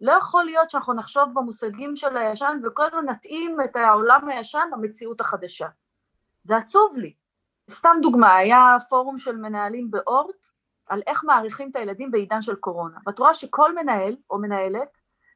לא 0.00 0.12
יכול 0.12 0.44
להיות 0.44 0.70
שאנחנו 0.70 0.94
נחשוב 0.94 1.24
במושגים 1.34 1.96
של 1.96 2.16
הישן 2.16 2.60
וכל 2.64 2.82
הזמן 2.82 3.04
נתאים 3.04 3.56
את 3.64 3.76
העולם 3.76 4.28
הישן 4.28 4.68
למציאות 4.72 5.20
החדשה. 5.20 5.68
זה 6.42 6.56
עצוב 6.56 6.96
לי. 6.96 7.14
סתם 7.70 7.96
דוגמה, 8.02 8.34
היה 8.36 8.76
פורום 8.88 9.18
של 9.18 9.36
מנהלים 9.36 9.90
באורט 9.90 10.46
על 10.86 11.02
איך 11.06 11.24
מעריכים 11.24 11.70
את 11.70 11.76
הילדים 11.76 12.10
בעידן 12.10 12.42
של 12.42 12.54
קורונה. 12.54 12.98
ואת 13.06 13.18
רואה 13.18 13.34
שכל 13.34 13.74
מנהל 13.74 14.16
או 14.30 14.38
מנהלת 14.38 14.88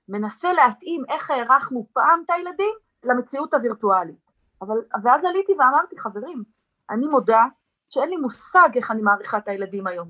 מנסה 0.09 0.53
להתאים 0.53 1.05
איך 1.09 1.31
הערכנו 1.31 1.87
פעם 1.93 2.23
את 2.25 2.31
הילדים 2.31 2.75
למציאות 3.05 3.55
הווירטואלית. 3.55 4.31
אבל, 4.63 4.77
ואז 5.05 5.25
עליתי 5.25 5.53
ואמרתי, 5.53 5.99
חברים, 5.99 6.45
אני 6.91 7.07
מודה 7.07 7.45
שאין 7.89 8.11
לי 8.11 8.17
מושג 8.17 8.69
איך 8.77 8.91
אני 8.91 9.03
מעריכה 9.03 9.39
את 9.39 9.49
הילדים 9.49 9.87
היום. 9.87 10.09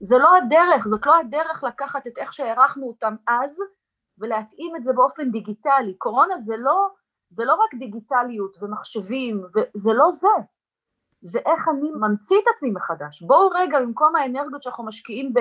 זה 0.00 0.18
לא 0.18 0.36
הדרך, 0.36 0.88
זאת 0.88 1.06
לא 1.06 1.18
הדרך 1.18 1.64
לקחת 1.64 2.06
את 2.06 2.18
איך 2.18 2.32
שהערכנו 2.32 2.86
אותם 2.86 3.14
אז 3.26 3.60
ולהתאים 4.18 4.76
את 4.76 4.84
זה 4.84 4.92
באופן 4.92 5.30
דיגיטלי. 5.30 5.94
קורונה 5.98 6.38
זה 6.38 6.56
לא, 6.56 6.88
זה 7.30 7.44
לא 7.44 7.54
רק 7.54 7.74
דיגיטליות 7.74 8.62
ומחשבים, 8.62 9.44
זה 9.74 9.92
לא 9.92 10.10
זה. 10.10 10.28
זה 11.20 11.38
איך 11.38 11.68
אני 11.68 11.90
ממציא 11.90 12.38
את 12.38 12.44
עצמי 12.56 12.70
מחדש. 12.70 13.22
בואו 13.22 13.48
רגע, 13.48 13.80
במקום 13.80 14.16
האנרגיות 14.16 14.62
שאנחנו 14.62 14.84
משקיעים 14.84 15.32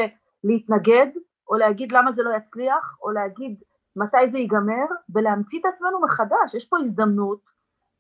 בלהתנגד, 0.44 1.08
או 1.50 1.56
להגיד 1.56 1.92
למה 1.92 2.12
זה 2.12 2.24
לא 2.24 2.36
יצליח, 2.38 2.98
או 3.02 3.12
להגיד 3.12 3.64
מתי 3.96 4.28
זה 4.32 4.38
ייגמר, 4.38 4.86
ולהמציא 5.16 5.60
את 5.60 5.66
עצמנו 5.66 6.02
מחדש. 6.02 6.54
יש 6.54 6.66
פה 6.66 6.78
הזדמנות, 6.80 7.40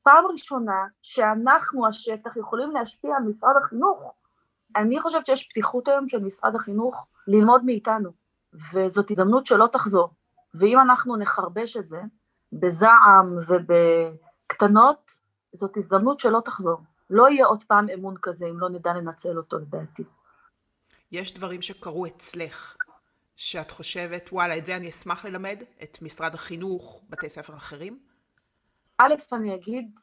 פעם 0.08 0.26
ראשונה, 0.32 0.86
שאנחנו, 1.02 1.88
השטח, 1.88 2.38
יכולים 2.38 2.72
להשפיע 2.72 3.16
על 3.18 3.24
משרד 3.24 3.54
החינוך. 3.64 4.14
אני 4.76 5.02
חושבת 5.02 5.26
שיש 5.26 5.50
פתיחות 5.50 5.88
היום 5.88 6.08
של 6.08 6.24
משרד 6.24 6.56
החינוך 6.56 7.08
ללמוד 7.28 7.66
מאיתנו, 7.66 8.10
וזאת 8.74 9.12
הזדמנות 9.12 9.46
שלא 9.46 9.68
תחזור. 9.72 10.10
ואם 10.54 10.80
אנחנו 10.80 11.18
נחרבש 11.18 11.78
את 11.78 11.88
זה 11.88 12.02
בזעם 12.54 13.38
ובקטנות, 13.48 15.12
זאת 15.54 15.78
הזדמנות 15.78 16.20
שלא 16.20 16.42
תחזור. 16.46 16.78
לא 17.10 17.30
יהיה 17.30 17.46
עוד 17.46 17.64
פעם 17.64 17.90
אמון 17.90 18.16
כזה 18.22 18.46
אם 18.48 18.60
לא 18.60 18.70
נדע 18.70 18.94
לנצל 18.94 19.38
אותו 19.38 19.58
לדעתי. 19.58 20.04
יש 21.12 21.34
דברים 21.34 21.62
שקרו 21.62 22.06
אצלך, 22.06 22.76
שאת 23.36 23.72
חושבת, 23.72 24.30
וואלה, 24.32 24.58
את 24.58 24.66
זה 24.66 24.76
אני 24.76 24.90
אשמח 24.90 25.26
ללמד, 25.26 25.64
את 25.84 26.02
משרד 26.02 26.36
החינוך, 26.36 27.02
בתי 27.10 27.30
ספר 27.30 27.56
אחרים? 27.56 28.07
א', 28.98 29.14
אני 29.34 29.56
אגיד 29.56 30.00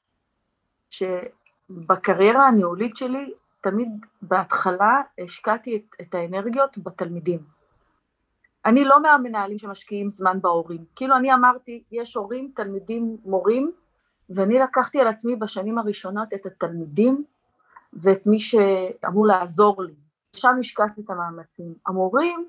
שבקריירה 0.90 2.46
הניהולית 2.46 2.96
שלי, 2.96 3.34
תמיד 3.60 4.06
בהתחלה 4.22 5.02
השקעתי 5.18 5.76
את, 5.76 5.96
את 6.00 6.14
האנרגיות 6.14 6.78
בתלמידים. 6.78 7.40
אני 8.66 8.84
לא 8.84 9.02
מהמנהלים 9.02 9.58
שמשקיעים 9.58 10.08
זמן 10.08 10.40
בהורים. 10.40 10.84
כאילו 10.96 11.16
אני 11.16 11.34
אמרתי, 11.34 11.82
יש 11.92 12.14
הורים, 12.14 12.52
תלמידים, 12.54 13.16
מורים, 13.24 13.72
ואני 14.30 14.58
לקחתי 14.58 15.00
על 15.00 15.06
עצמי 15.06 15.36
בשנים 15.36 15.78
הראשונות 15.78 16.34
את 16.34 16.46
התלמידים 16.46 17.24
ואת 17.92 18.26
מי 18.26 18.40
שאמור 18.40 19.26
לעזור 19.26 19.82
לי. 19.82 19.94
שם 20.32 20.56
השקעתי 20.60 21.00
את 21.00 21.10
המאמצים. 21.10 21.74
המורים, 21.86 22.46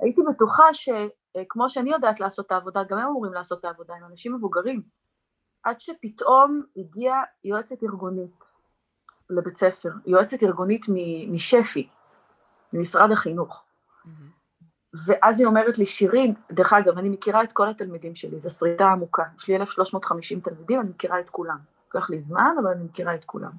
הייתי 0.00 0.20
בטוחה 0.30 0.64
שכמו 0.72 1.68
שאני 1.68 1.90
יודעת 1.90 2.20
לעשות 2.20 2.46
את 2.46 2.52
העבודה, 2.52 2.82
גם 2.84 2.98
הם 2.98 3.06
אמורים 3.06 3.32
לעשות 3.32 3.60
את 3.60 3.64
העבודה, 3.64 3.94
הם 3.94 4.04
אנשים 4.10 4.34
מבוגרים. 4.34 4.82
עד 5.64 5.80
שפתאום 5.80 6.62
הגיעה 6.76 7.22
יועצת 7.44 7.82
ארגונית 7.82 8.44
לבית 9.30 9.56
ספר, 9.56 9.90
יועצת 10.06 10.42
ארגונית 10.42 10.86
משפ"י, 11.28 11.88
ממשרד 12.72 13.10
החינוך. 13.12 13.62
ואז 15.06 15.40
היא 15.40 15.46
אומרת 15.46 15.78
לי, 15.78 15.86
שירין, 15.86 16.34
דרך 16.52 16.72
אגב, 16.72 16.98
אני 16.98 17.08
מכירה 17.08 17.42
את 17.42 17.52
כל 17.52 17.68
התלמידים 17.68 18.14
שלי, 18.14 18.40
זו 18.40 18.50
שריטה 18.50 18.84
עמוקה. 18.84 19.24
יש 19.38 19.48
לי 19.48 19.56
1,350 19.56 20.40
תלמידים, 20.40 20.80
אני 20.80 20.88
מכירה 20.88 21.20
את 21.20 21.30
כולם. 21.30 21.58
לוקח 21.94 22.10
לי 22.10 22.18
זמן, 22.18 22.54
אבל 22.62 22.70
אני 22.70 22.84
מכירה 22.84 23.14
את 23.14 23.24
כולם. 23.24 23.50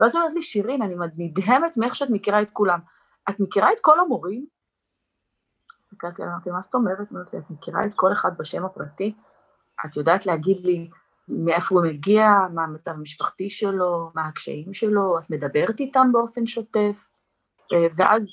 ואז 0.00 0.14
היא 0.14 0.22
אומרת 0.22 0.34
לי, 0.34 0.42
שירין, 0.42 0.82
אני 0.82 0.94
נדהמת 1.16 1.76
מאיך 1.76 1.94
שאת 1.94 2.10
מכירה 2.10 2.42
את 2.42 2.50
כולם. 2.52 2.80
את 3.30 3.40
מכירה 3.40 3.72
את 3.72 3.78
כל 3.80 4.00
המורים? 4.00 4.46
הסתכלתי 5.78 6.22
עליה, 6.22 6.34
אמרתי, 6.34 6.50
מה 6.50 6.60
זאת 6.60 6.74
אומרת? 6.74 7.12
אמרתי 7.12 7.36
לי, 7.36 7.42
את 7.42 7.50
מכירה 7.50 7.86
את 7.86 7.92
כל 7.94 8.12
אחד 8.12 8.38
בשם 8.38 8.64
הפרטי? 8.64 9.14
את 9.86 9.96
יודעת 9.96 10.26
להגיד 10.26 10.56
לי 10.64 10.90
מאיפה 11.28 11.74
הוא 11.74 11.84
מגיע, 11.86 12.28
מה 12.54 12.64
המצב 12.64 12.90
המשפחתי 12.90 13.50
שלו, 13.50 14.10
מה 14.14 14.26
הקשיים 14.26 14.72
שלו, 14.72 15.18
את 15.18 15.30
מדברת 15.30 15.80
איתם 15.80 16.08
באופן 16.12 16.46
שוטף? 16.46 17.06
אה, 17.72 17.86
ואז 17.96 18.26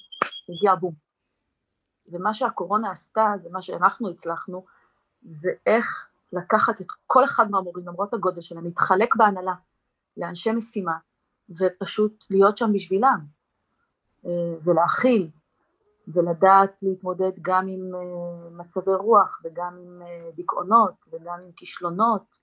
הגיע 0.50 0.76
בום. 0.76 0.94
ומה 2.08 2.34
שהקורונה 2.34 2.92
עשתה, 2.92 3.34
זה 3.44 3.50
מה 3.52 3.62
שאנחנו 3.62 4.10
הצלחנו, 4.10 4.66
זה 5.22 5.52
איך 5.66 6.08
לקחת 6.34 6.82
את 6.82 6.88
כל 7.08 7.24
אחד 7.24 7.52
מהמורים, 7.52 7.88
למרות 7.88 8.14
הגודל 8.14 8.42
שלהם, 8.42 8.64
להתחלק 8.64 9.16
בהנהלה 9.16 9.54
לאנשי 10.18 10.52
משימה, 10.52 10.98
ופשוט 11.50 12.26
להיות 12.30 12.58
שם 12.58 12.74
בשבילם, 12.74 13.20
אה, 14.26 14.54
ולהכיל, 14.64 15.30
ולדעת 16.08 16.72
להתמודד 16.82 17.32
גם 17.42 17.68
עם 17.68 17.96
אה, 17.96 18.50
מצבי 18.52 18.94
רוח, 18.94 19.42
וגם 19.44 19.78
עם 19.78 20.02
דיכאונות, 20.36 20.94
וגם 21.12 21.40
עם 21.46 21.52
כישלונות, 21.56 22.41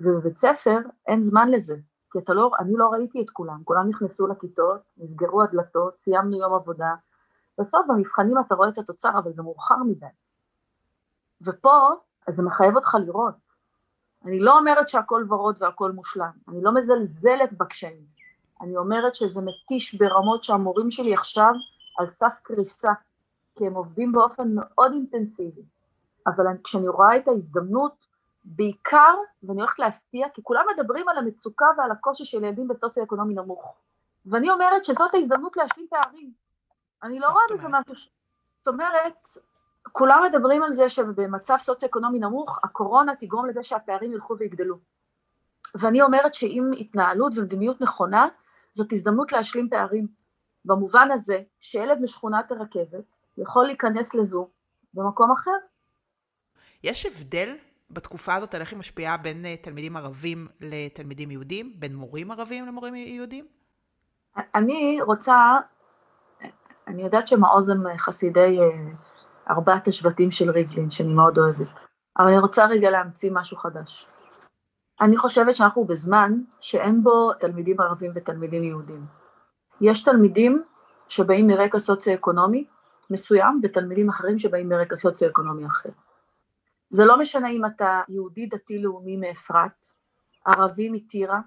ובבית 0.00 0.38
ספר 0.38 0.78
אין 1.06 1.22
זמן 1.22 1.48
לזה, 1.48 1.76
כי 2.12 2.18
אתה 2.18 2.34
לא, 2.34 2.50
אני 2.58 2.72
לא 2.76 2.88
ראיתי 2.88 3.22
את 3.22 3.30
כולם, 3.30 3.62
כולם 3.64 3.88
נכנסו 3.88 4.26
לכיתות, 4.26 4.80
נסגרו 4.96 5.42
הדלתות, 5.42 5.94
סיימנו 6.00 6.36
יום 6.36 6.54
עבודה, 6.54 6.94
בסוף 7.60 7.86
במבחנים 7.88 8.38
אתה 8.46 8.54
רואה 8.54 8.68
את 8.68 8.78
התוצר, 8.78 9.18
אבל 9.18 9.32
זה 9.32 9.42
מאוחר 9.42 9.82
מדי. 9.86 10.06
ופה, 11.42 11.90
אז 12.28 12.36
זה 12.36 12.42
מחייב 12.42 12.76
אותך 12.76 12.96
לראות. 13.06 13.34
אני 14.24 14.40
לא 14.40 14.58
אומרת 14.58 14.88
שהכל 14.88 15.24
ורוד 15.28 15.56
והכל 15.60 15.92
מושלם, 15.92 16.30
אני 16.48 16.62
לא 16.62 16.74
מזלזלת 16.74 17.52
בקשיים. 17.52 18.04
אני 18.60 18.76
אומרת 18.76 19.14
שזה 19.14 19.40
מתיש 19.40 19.94
ברמות 19.94 20.44
שהמורים 20.44 20.90
שלי 20.90 21.14
עכשיו 21.14 21.52
על 21.98 22.10
סף 22.10 22.38
קריסה, 22.42 22.92
כי 23.54 23.66
הם 23.66 23.74
עובדים 23.74 24.12
באופן 24.12 24.48
מאוד 24.54 24.92
אינטנסיבי. 24.92 25.62
אבל 26.26 26.44
כשאני 26.64 26.88
רואה 26.88 27.16
את 27.16 27.28
ההזדמנות, 27.28 28.06
בעיקר, 28.44 29.14
ואני 29.42 29.60
הולכת 29.60 29.78
להפתיע, 29.78 30.28
כי 30.34 30.42
כולם 30.42 30.64
מדברים 30.74 31.08
על 31.08 31.18
המצוקה 31.18 31.66
ועל 31.78 31.90
הקושי 31.90 32.24
של 32.24 32.44
ילדים 32.44 32.68
בסוציו-אקונומי 32.68 33.34
נמוך. 33.34 33.74
ואני 34.26 34.50
אומרת 34.50 34.84
שזאת 34.84 35.14
ההזדמנות 35.14 35.56
להשלים 35.56 35.86
פערים. 35.90 36.32
אני 37.02 37.20
לא 37.20 37.26
רואה 37.26 37.42
בזה 37.54 37.68
משהו, 37.68 37.94
ש... 37.94 38.08
זאת 38.58 38.68
אומרת, 38.68 39.26
כולם 39.92 40.22
מדברים 40.28 40.62
על 40.62 40.72
זה 40.72 40.88
שבמצב 40.88 41.56
סוציו-אקונומי 41.58 42.18
נמוך, 42.18 42.58
הקורונה 42.64 43.16
תגרום 43.16 43.46
לזה 43.46 43.62
שהפערים 43.62 44.12
ילכו 44.12 44.38
ויגדלו. 44.38 44.78
ואני 45.74 46.02
אומרת 46.02 46.34
שעם 46.34 46.70
התנהלות 46.78 47.32
ומדיניות 47.36 47.80
נכונה, 47.80 48.28
זאת 48.72 48.92
הזדמנות 48.92 49.32
להשלים 49.32 49.68
פערים. 49.68 50.06
במובן 50.64 51.08
הזה 51.12 51.42
שילד 51.60 52.00
משכונת 52.00 52.50
הרכבת 52.50 53.04
יכול 53.38 53.66
להיכנס 53.66 54.14
לזו 54.14 54.48
במקום 54.94 55.32
אחר. 55.32 55.50
יש 56.82 57.06
הבדל 57.06 57.56
בתקופה 57.92 58.34
הזאת 58.34 58.54
על 58.54 58.60
איך 58.60 58.70
היא 58.70 58.78
משפיעה 58.78 59.16
בין 59.16 59.44
אה, 59.46 59.56
תלמידים 59.56 59.96
ערבים 59.96 60.48
לתלמידים 60.60 61.30
יהודים? 61.30 61.72
בין 61.76 61.96
מורים 61.96 62.30
ערבים 62.30 62.66
למורים 62.66 62.94
יהודים? 62.94 63.46
אני 64.54 64.98
רוצה 65.02 65.58
אני 66.88 67.02
יודעת 67.02 67.26
שמעוז 67.26 67.68
הם 67.68 67.84
חסידי 67.98 68.60
אה, 68.60 68.92
ארבעת 69.50 69.88
השבטים 69.88 70.30
של 70.30 70.50
ריבלין, 70.50 70.90
שאני 70.90 71.14
מאוד 71.14 71.38
אוהבת, 71.38 71.86
אבל 72.18 72.28
אני 72.28 72.38
רוצה 72.38 72.66
רגע 72.66 72.90
להמציא 72.90 73.30
משהו 73.32 73.56
חדש. 73.56 74.06
אני 75.00 75.16
חושבת 75.16 75.56
שאנחנו 75.56 75.84
בזמן 75.84 76.32
שאין 76.60 77.02
בו 77.02 77.32
תלמידים 77.32 77.80
ערבים 77.80 78.12
ותלמידים 78.14 78.64
יהודים. 78.64 79.06
יש 79.80 80.04
תלמידים 80.04 80.62
שבאים 81.08 81.46
מרקע 81.46 81.78
סוציו-אקונומי 81.78 82.64
מסוים, 83.10 83.60
ותלמידים 83.62 84.08
אחרים 84.08 84.38
שבאים 84.38 84.68
מרקע 84.68 84.96
סוציו-אקונומי 84.96 85.66
אחר. 85.66 85.90
זה 86.92 87.04
לא 87.04 87.18
משנה 87.18 87.48
אם 87.48 87.66
אתה 87.66 88.02
יהודי 88.08 88.46
דתי-לאומי 88.46 89.16
מאפרת, 89.16 89.86
ערבי 90.46 90.88
מטירה, 90.88 91.40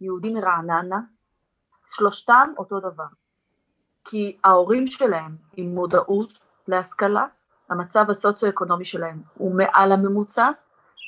יהודי 0.00 0.34
מרעננה, 0.34 1.00
שלושתם 1.90 2.52
אותו 2.58 2.80
דבר. 2.80 3.06
כי 4.04 4.36
ההורים 4.44 4.86
שלהם 4.86 5.36
עם 5.56 5.74
מודעות 5.74 6.32
להשכלה, 6.68 7.26
המצב 7.70 8.10
הסוציו-אקונומי 8.10 8.84
שלהם 8.84 9.22
הוא 9.34 9.54
מעל 9.54 9.92
הממוצע, 9.92 10.50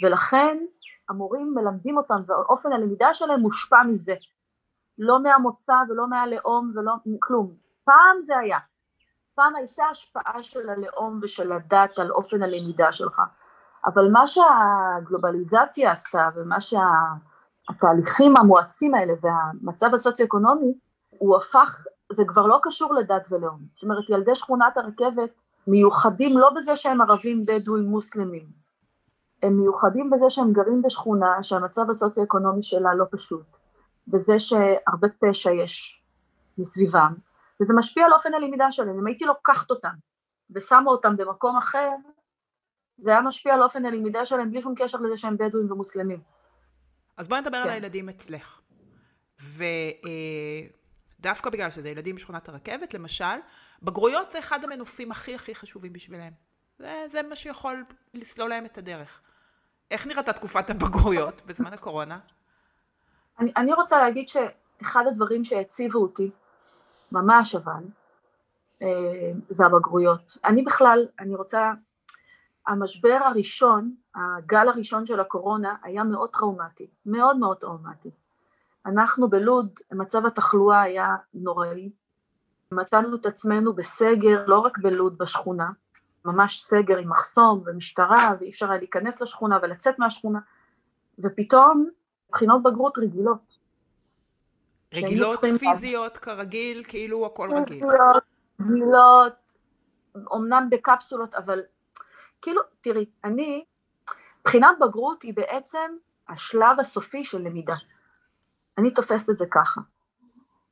ולכן 0.02 0.58
המורים 1.08 1.54
מלמדים 1.54 1.96
אותם, 1.96 2.22
ואופן 2.26 2.72
הלמידה 2.72 3.14
שלהם 3.14 3.40
מושפע 3.40 3.82
מזה. 3.82 4.14
לא 4.98 5.22
מהמוצא 5.22 5.74
ולא 5.88 6.08
מהלאום 6.08 6.72
ולא 6.74 6.92
כלום. 7.18 7.54
פעם 7.84 8.22
זה 8.22 8.38
היה. 8.38 8.58
פעם 9.34 9.56
הייתה 9.56 9.84
השפעה 9.84 10.42
של 10.42 10.68
הלאום 10.68 11.20
ושל 11.22 11.52
הדת 11.52 11.98
על 11.98 12.10
אופן 12.10 12.42
הלמידה 12.42 12.92
שלך. 12.92 13.22
אבל 13.86 14.10
מה 14.12 14.28
שהגלובליזציה 14.28 15.90
עשתה 15.90 16.28
ומה 16.36 16.56
שהתהליכים 16.60 18.36
המואצים 18.36 18.94
האלה 18.94 19.12
והמצב 19.20 19.94
הסוציו-אקונומי, 19.94 20.74
הוא 21.18 21.36
הפך, 21.36 21.86
זה 22.12 22.24
כבר 22.26 22.46
לא 22.46 22.58
קשור 22.62 22.94
לדת 22.94 23.22
ולאום. 23.30 23.60
זאת 23.74 23.82
אומרת, 23.82 24.10
ילדי 24.10 24.34
שכונת 24.34 24.76
הרכבת 24.76 25.30
מיוחדים 25.66 26.38
לא 26.38 26.50
בזה 26.56 26.76
שהם 26.76 27.00
ערבים, 27.00 27.46
בדואים, 27.46 27.84
מוסלמים. 27.84 28.46
הם 29.42 29.56
מיוחדים 29.56 30.10
בזה 30.10 30.24
שהם 30.30 30.52
גרים 30.52 30.82
בשכונה 30.82 31.42
שהמצב 31.42 31.90
הסוציו-אקונומי 31.90 32.62
שלה 32.62 32.94
לא 32.94 33.04
פשוט, 33.10 33.46
בזה 34.08 34.38
שהרבה 34.38 35.08
פשע 35.20 35.50
יש 35.50 36.02
מסביבם, 36.58 37.14
וזה 37.60 37.74
משפיע 37.76 38.06
על 38.06 38.12
אופן 38.12 38.34
הלמידה 38.34 38.72
שלהם. 38.72 38.98
אם 38.98 39.06
הייתי 39.06 39.24
לוקחת 39.24 39.70
אותם 39.70 39.94
ושמה 40.50 40.90
אותם 40.90 41.16
במקום 41.16 41.56
אחר, 41.56 41.90
זה 42.98 43.10
היה 43.10 43.20
משפיע 43.20 43.54
על 43.54 43.62
אופן 43.62 43.86
הלמידה 43.86 44.24
שלהם 44.24 44.50
בלי 44.50 44.62
שום 44.62 44.74
קשר 44.76 44.98
לזה 44.98 45.16
שהם 45.16 45.36
בדואים 45.36 45.72
ומוסלמים. 45.72 46.20
אז 47.16 47.28
בואי 47.28 47.40
נדבר 47.40 47.58
כן. 47.58 47.62
על 47.62 47.70
הילדים 47.70 48.08
אצלך. 48.08 48.60
ודווקא 51.20 51.50
בגלל 51.50 51.70
שזה 51.70 51.88
ילדים 51.88 52.16
בשכונת 52.16 52.48
הרכבת, 52.48 52.94
למשל, 52.94 53.24
בגרויות 53.82 54.30
זה 54.30 54.38
אחד 54.38 54.64
המנופים 54.64 55.10
הכי 55.10 55.34
הכי 55.34 55.54
חשובים 55.54 55.92
בשבילם. 55.92 56.32
זה, 56.78 57.04
זה 57.10 57.22
מה 57.22 57.36
שיכול 57.36 57.84
לסלול 58.14 58.48
להם 58.48 58.64
את 58.64 58.78
הדרך. 58.78 59.20
איך 59.90 60.06
נראתה 60.06 60.32
תקופת 60.32 60.70
הבגרויות 60.70 61.42
בזמן 61.46 61.72
הקורונה? 61.72 62.18
אני, 63.38 63.52
אני 63.56 63.72
רוצה 63.72 63.98
להגיד 63.98 64.28
שאחד 64.28 65.04
הדברים 65.06 65.44
שהציבו 65.44 65.98
אותי, 65.98 66.30
ממש 67.12 67.54
אבל, 67.54 67.84
אה, 68.82 68.88
זה 69.48 69.66
הבגרויות. 69.66 70.38
אני 70.44 70.62
בכלל, 70.62 71.06
אני 71.20 71.34
רוצה, 71.34 71.72
המשבר 72.66 73.18
הראשון, 73.24 73.94
הגל 74.14 74.68
הראשון 74.68 75.06
של 75.06 75.20
הקורונה 75.20 75.76
היה 75.82 76.04
מאוד 76.04 76.30
טראומטי, 76.30 76.86
מאוד 77.06 77.36
מאוד 77.36 77.56
טראומטי. 77.56 78.10
אנחנו 78.86 79.28
בלוד, 79.28 79.80
מצב 79.92 80.26
התחלואה 80.26 80.82
היה 80.82 81.16
נוראי, 81.34 81.90
מצאנו 82.72 83.16
את 83.16 83.26
עצמנו 83.26 83.72
בסגר, 83.72 84.44
לא 84.46 84.58
רק 84.58 84.78
בלוד, 84.78 85.18
בשכונה, 85.18 85.70
ממש 86.24 86.62
סגר 86.62 86.96
עם 86.96 87.08
מחסום 87.08 87.62
ומשטרה, 87.66 88.34
ואי 88.40 88.50
אפשר 88.50 88.70
היה 88.70 88.78
להיכנס 88.78 89.20
לשכונה 89.20 89.58
ולצאת 89.62 89.98
מהשכונה, 89.98 90.38
ופתאום 91.18 91.88
בחינות 92.32 92.62
בגרות 92.62 92.98
רגילות. 92.98 93.56
רגילות 94.94 95.40
פיזיות 95.58 96.16
כרגיל, 96.16 96.82
כאילו 96.88 97.26
הכל 97.26 97.48
רגיל. 97.52 97.64
פיזיות, 97.64 98.22
רגילות, 98.60 99.56
אמנם 100.34 100.68
בקפסולות, 100.70 101.34
אבל 101.34 101.60
כאילו, 102.46 102.62
תראי, 102.80 103.04
אני, 103.24 103.64
בחינת 104.44 104.76
בגרות 104.80 105.22
היא 105.22 105.34
בעצם 105.34 105.96
השלב 106.28 106.80
הסופי 106.80 107.24
של 107.24 107.38
למידה. 107.38 107.74
אני 108.78 108.90
תופסת 108.94 109.30
את 109.30 109.38
זה 109.38 109.46
ככה. 109.50 109.80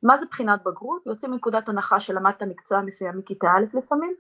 מה 0.03 0.19
זה 0.19 0.27
בחינת 0.31 0.63
בגרות? 0.65 1.07
יוצאים 1.07 1.31
מנקודת 1.31 1.69
הנחה 1.69 2.01
שלמדת 2.01 2.43
מקצוע 2.43 2.81
מסוים 2.81 3.19
מכיתה 3.19 3.47
א' 3.47 3.79
לפעמים, 3.79 4.15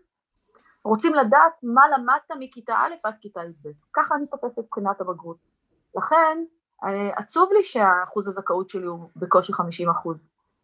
רוצים 0.84 1.14
לדעת 1.14 1.52
מה 1.62 1.82
למדת 1.88 2.38
מכיתה 2.38 2.74
א' 2.74 2.94
עד 3.04 3.14
כיתה 3.20 3.40
י"ב. 3.40 3.68
ככה 3.92 4.14
אני 4.14 4.26
תופסת 4.26 4.58
את 4.58 4.64
בחינת 4.70 5.00
הבגרות. 5.00 5.36
לכן, 5.96 6.44
אה, 6.84 7.10
עצוב 7.16 7.52
לי 7.52 7.64
שהאחוז 7.64 8.28
הזכאות 8.28 8.70
שלי 8.70 8.86
הוא 8.86 9.08
בקושי 9.16 9.52
50 9.52 9.90
אחוז. 9.90 10.16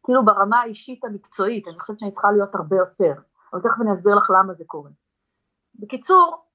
כאילו 0.05 0.25
ברמה 0.25 0.61
האישית 0.61 1.05
המקצועית, 1.05 1.69
אני 1.69 1.81
חושבת 1.81 1.99
שאני 1.99 2.13
צריכה 2.13 2.33
להיות 2.33 2.55
הרבה 2.55 2.77
יותר, 2.77 3.13
אבל 3.53 3.61
תכף 3.61 3.81
אני 3.81 3.93
אסביר 3.93 4.15
לך 4.15 4.31
למה 4.39 4.55
זה 4.55 4.65
קורה. 4.67 4.91
בקיצור, 5.75 6.50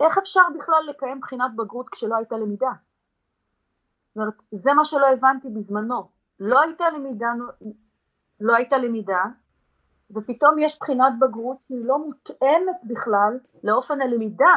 איך 0.00 0.18
אפשר 0.18 0.40
בכלל 0.58 0.82
לקיים 0.88 1.20
בחינת 1.20 1.56
בגרות 1.56 1.88
כשלא 1.88 2.16
הייתה 2.16 2.36
למידה? 2.36 2.72
זאת 4.08 4.16
אומרת, 4.16 4.34
זה 4.52 4.72
מה 4.72 4.84
שלא 4.84 5.06
הבנתי 5.06 5.48
בזמנו. 5.48 6.08
לא 6.40 6.60
הייתה 6.60 6.90
למידה, 6.90 7.32
לא 8.40 8.56
הייתה 8.56 8.78
למידה, 8.78 9.24
ופתאום 10.10 10.58
יש 10.58 10.78
בחינת 10.78 11.12
בגרות 11.20 11.60
שהיא 11.60 11.84
לא 11.84 11.98
מותאמת 11.98 12.76
בכלל 12.84 13.38
לאופן 13.64 14.00
הלמידה 14.00 14.54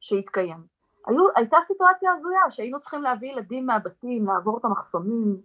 שהתקיים. 0.00 0.66
היו, 1.06 1.24
הייתה 1.36 1.56
סיטואציה 1.66 2.12
הזויה 2.12 2.50
שהיינו 2.50 2.80
צריכים 2.80 3.02
להביא 3.02 3.32
ילדים 3.32 3.66
מהבתים, 3.66 4.26
לעבור 4.26 4.58
את 4.58 4.64
המחסומים, 4.64 5.40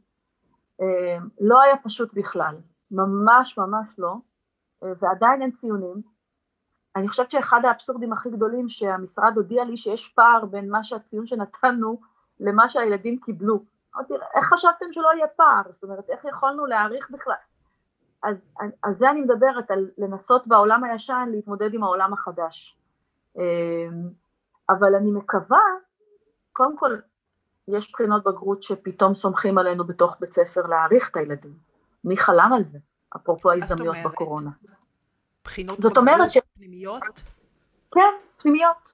אה, 0.81 1.17
לא 1.39 1.61
היה 1.61 1.77
פשוט 1.83 2.13
בכלל, 2.13 2.55
ממש 2.91 3.57
ממש 3.57 3.99
לא, 3.99 4.15
אה, 4.83 4.91
ועדיין 4.99 5.41
אין 5.41 5.51
ציונים. 5.51 6.01
אני 6.95 7.07
חושבת 7.07 7.31
שאחד 7.31 7.65
האבסורדים 7.65 8.13
הכי 8.13 8.29
גדולים 8.29 8.69
שהמשרד 8.69 9.33
הודיע 9.35 9.63
לי 9.63 9.77
שיש 9.77 10.13
פער 10.15 10.45
בין 10.45 10.69
מה 10.69 10.83
שהציון 10.83 11.25
שנתנו 11.25 11.99
למה 12.39 12.69
שהילדים 12.69 13.19
קיבלו. 13.19 13.63
אמרתי, 13.95 14.13
איך 14.35 14.45
חשבתם 14.53 14.85
שלא 14.91 15.09
יהיה 15.15 15.27
פער? 15.27 15.61
זאת 15.69 15.83
אומרת, 15.83 16.09
איך 16.09 16.25
יכולנו 16.25 16.65
להעריך 16.65 17.11
בכלל? 17.11 17.33
אז 18.23 18.49
על 18.81 18.95
זה 18.95 19.09
אני 19.09 19.21
מדברת, 19.21 19.71
על 19.71 19.89
לנסות 19.97 20.47
בעולם 20.47 20.83
הישן 20.83 21.29
להתמודד 21.31 21.73
עם 21.73 21.83
העולם 21.83 22.13
החדש. 22.13 22.77
אה, 23.37 23.43
אבל 24.69 24.95
אני 24.95 25.11
מקווה, 25.11 25.61
קודם 26.53 26.77
כל, 26.77 26.97
יש 27.67 27.91
בחינות 27.91 28.23
בגרות 28.23 28.63
שפתאום 28.63 29.13
סומכים 29.13 29.57
עלינו 29.57 29.83
בתוך 29.83 30.17
בית 30.19 30.33
ספר 30.33 30.61
להעריך 30.67 31.09
את 31.09 31.17
הילדים. 31.17 31.53
מי 32.03 32.17
חלם 32.17 32.53
על 32.55 32.63
זה? 32.63 32.79
אפרופו 33.15 33.51
ההזדמנויות? 33.51 33.95
בקורונה. 34.05 34.49
בחינות 35.49 35.81
זאת 35.81 35.97
אומרת 35.97 36.31
ש- 36.31 36.37
פנימיות? 36.55 37.03
כן, 37.91 38.13
פנימיות. 38.37 38.91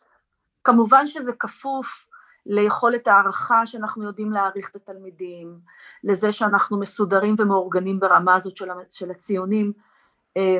כמובן 0.64 1.06
שזה 1.06 1.34
כפוף 1.34 2.08
ליכולת 2.46 3.08
הערכה 3.08 3.66
שאנחנו 3.66 4.04
יודעים 4.04 4.32
להעריך 4.32 4.70
את 4.70 4.76
התלמידים, 4.76 5.60
לזה 6.04 6.32
שאנחנו 6.32 6.80
מסודרים 6.80 7.36
ומאורגנים 7.40 8.00
ברמה 8.00 8.36
הזאת 8.36 8.58
של, 8.58 8.68
של 8.90 9.12
הציונים. 9.12 9.74
אה, 10.38 10.58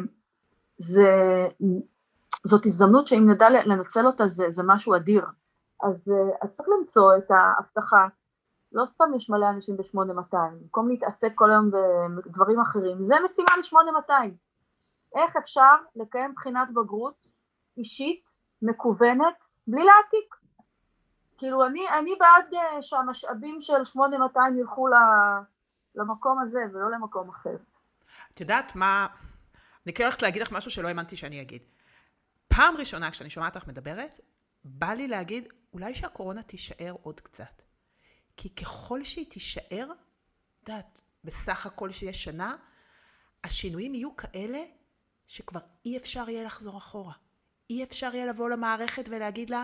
זה, 0.78 1.10
זאת 2.44 2.66
הזדמנות 2.66 3.08
שאם 3.08 3.30
נדע 3.30 3.50
לנצל 3.50 4.06
אותה 4.06 4.28
זה, 4.28 4.50
זה 4.50 4.64
משהו 4.66 4.96
אדיר. 4.96 5.26
אז, 5.84 6.10
אה, 6.12 6.38
אז 6.42 6.54
צריך 6.54 6.70
למצוא 6.80 7.18
את 7.18 7.32
ההבטחה. 7.32 8.08
לא 8.72 8.86
סתם 8.86 9.06
יש 9.16 9.30
מלא 9.30 9.50
אנשים 9.50 9.78
ב-8200, 9.78 10.38
במקום 10.62 10.90
להתעסק 10.90 11.32
כל 11.36 11.52
היום 11.52 11.72
בדברים 12.16 12.60
אחרים, 12.60 13.04
זה 13.04 13.16
משימה 13.26 13.50
ל-8200. 13.58 14.32
איך 15.16 15.36
אפשר 15.36 15.76
לקיים 15.96 16.34
בחינת 16.36 16.68
בגרות 16.74 17.28
אישית, 17.78 18.24
מקוונת, 18.62 19.46
בלי 19.68 19.84
להעתיק? 19.84 20.36
כאילו 21.38 21.66
אני, 21.66 21.90
אני 22.00 22.12
בעד 22.20 22.54
uh, 22.54 22.82
שהמשאבים 22.82 23.62
של 23.62 23.84
8200 23.84 24.58
ילכו 24.60 24.88
ל, 24.88 24.94
למקום 25.96 26.40
הזה 26.40 26.60
ולא 26.74 26.92
למקום 26.92 27.30
אחר. 27.30 27.56
את 28.32 28.42
יודעת 28.42 28.76
מה... 28.76 29.08
אני 29.86 29.94
כן 29.94 30.04
הולכת 30.04 30.22
להגיד 30.22 30.42
לך 30.42 30.52
משהו 30.52 30.72
שלא 30.72 30.88
האמנתי 30.88 31.16
שאני 31.16 31.42
אגיד. 31.42 31.62
פעם 32.48 32.78
ראשונה 32.78 33.12
כשאני 33.12 33.30
שומעת 33.30 33.56
לך 33.56 33.68
מדברת, 33.68 34.20
בא 34.64 34.94
לי 34.94 35.08
להגיד, 35.08 35.54
אולי 35.74 35.96
שהקורונה 35.96 36.44
תישאר 36.44 36.96
עוד 37.02 37.20
קצת. 37.20 37.62
כי 38.38 38.56
ככל 38.56 39.04
שהיא 39.04 39.32
תישאר, 39.32 39.92
את 40.64 40.70
יודעת, 40.70 41.02
בסך 41.24 41.66
הכל 41.66 41.92
שיש 41.92 42.24
שנה, 42.24 42.56
השינויים 43.44 43.96
יהיו 43.96 44.16
כאלה 44.16 44.64
שכבר 45.28 45.60
אי 45.86 45.98
אפשר 45.98 46.30
יהיה 46.30 46.44
לחזור 46.44 46.78
אחורה. 46.78 47.14
אי 47.70 47.84
אפשר 47.84 48.16
יהיה 48.16 48.26
לבוא 48.26 48.50
למערכת 48.50 49.06
ולהגיד 49.10 49.50
לה, 49.50 49.64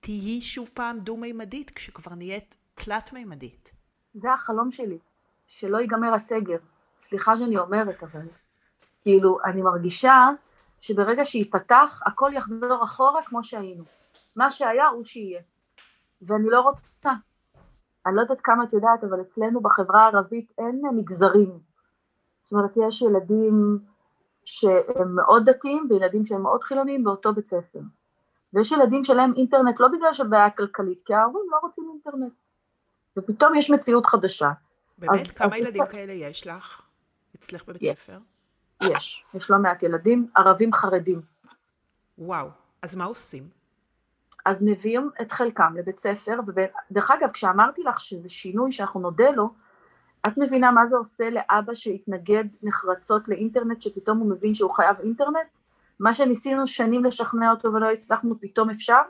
תהיי 0.00 0.40
שוב 0.40 0.70
פעם 0.74 0.98
דו-מימדית, 0.98 1.70
כשכבר 1.70 2.14
נהיית 2.14 2.56
תלת-מימדית. 2.74 3.72
זה 4.14 4.32
החלום 4.32 4.70
שלי, 4.70 4.98
שלא 5.46 5.78
ייגמר 5.78 6.14
הסגר. 6.14 6.58
סליחה 6.98 7.36
שאני 7.36 7.58
אומרת, 7.58 8.02
אבל 8.02 8.28
כאילו, 9.02 9.38
אני 9.44 9.62
מרגישה 9.62 10.28
שברגע 10.80 11.24
שייפתח, 11.24 12.00
הכל 12.06 12.30
יחזור 12.34 12.84
אחורה 12.84 13.22
כמו 13.22 13.44
שהיינו. 13.44 13.84
מה 14.36 14.50
שהיה 14.50 14.88
הוא 14.88 15.04
שיהיה. 15.04 15.40
ואני 16.22 16.50
לא 16.50 16.60
רוצה. 16.60 17.10
אני 18.06 18.16
לא 18.16 18.20
יודעת 18.20 18.40
כמה 18.40 18.64
את 18.64 18.72
יודעת, 18.72 19.04
אבל 19.04 19.20
אצלנו 19.20 19.60
בחברה 19.60 20.00
הערבית 20.04 20.52
אין 20.58 20.82
מגזרים. 20.96 21.58
זאת 22.42 22.52
אומרת, 22.52 22.70
יש 22.88 23.02
ילדים 23.02 23.78
שהם 24.44 25.14
מאוד 25.16 25.50
דתיים 25.50 25.86
וילדים 25.90 26.24
שהם 26.24 26.42
מאוד 26.42 26.62
חילוניים 26.64 27.04
באותו 27.04 27.32
בית 27.34 27.46
ספר. 27.46 27.78
ויש 28.54 28.72
ילדים 28.72 29.04
שלהם 29.04 29.32
אינטרנט 29.36 29.80
לא 29.80 29.88
בגלל 29.88 30.12
שבעיה 30.12 30.50
כלכלית, 30.50 31.02
כי 31.02 31.14
ההורים 31.14 31.46
לא 31.50 31.56
רוצים 31.62 31.84
אינטרנט. 31.92 32.32
ופתאום 33.16 33.54
יש 33.54 33.70
מציאות 33.70 34.06
חדשה. 34.06 34.50
באמת? 34.98 35.20
אז- 35.20 35.32
כמה 35.32 35.56
אז- 35.56 35.62
ילדים 35.62 35.86
כאלה 35.86 36.12
יש 36.12 36.46
לך? 36.46 36.82
אצלך 37.36 37.64
בבית 37.68 37.82
יש. 37.82 37.98
ספר? 37.98 38.18
יש, 38.82 39.24
יש 39.34 39.50
לא 39.50 39.58
מעט 39.58 39.82
ילדים, 39.82 40.28
ערבים 40.36 40.72
חרדים. 40.72 41.20
וואו. 42.18 42.48
אז 42.82 42.94
מה 42.96 43.04
עושים? 43.04 43.48
אז 44.46 44.62
מביאים 44.66 45.10
את 45.20 45.32
חלקם 45.32 45.74
לבית 45.76 45.98
ספר, 45.98 46.38
ודרך 46.46 47.10
אגב, 47.10 47.30
כשאמרתי 47.30 47.82
לך 47.82 48.00
שזה 48.00 48.28
שינוי 48.28 48.72
שאנחנו 48.72 49.00
נודה 49.00 49.30
לו, 49.30 49.50
את 50.26 50.38
מבינה 50.38 50.70
מה 50.70 50.86
זה 50.86 50.96
עושה 50.96 51.30
לאבא 51.30 51.74
שהתנגד 51.74 52.44
נחרצות 52.62 53.28
לאינטרנט, 53.28 53.82
שפתאום 53.82 54.18
הוא 54.18 54.30
מבין 54.30 54.54
שהוא 54.54 54.74
חייב 54.74 55.00
אינטרנט? 55.00 55.58
מה 56.00 56.14
שניסינו 56.14 56.66
שנים 56.66 57.04
לשכנע 57.04 57.50
אותו 57.50 57.72
ולא 57.72 57.90
הצלחנו, 57.90 58.40
פתאום 58.40 58.70
אפשר? 58.70 59.00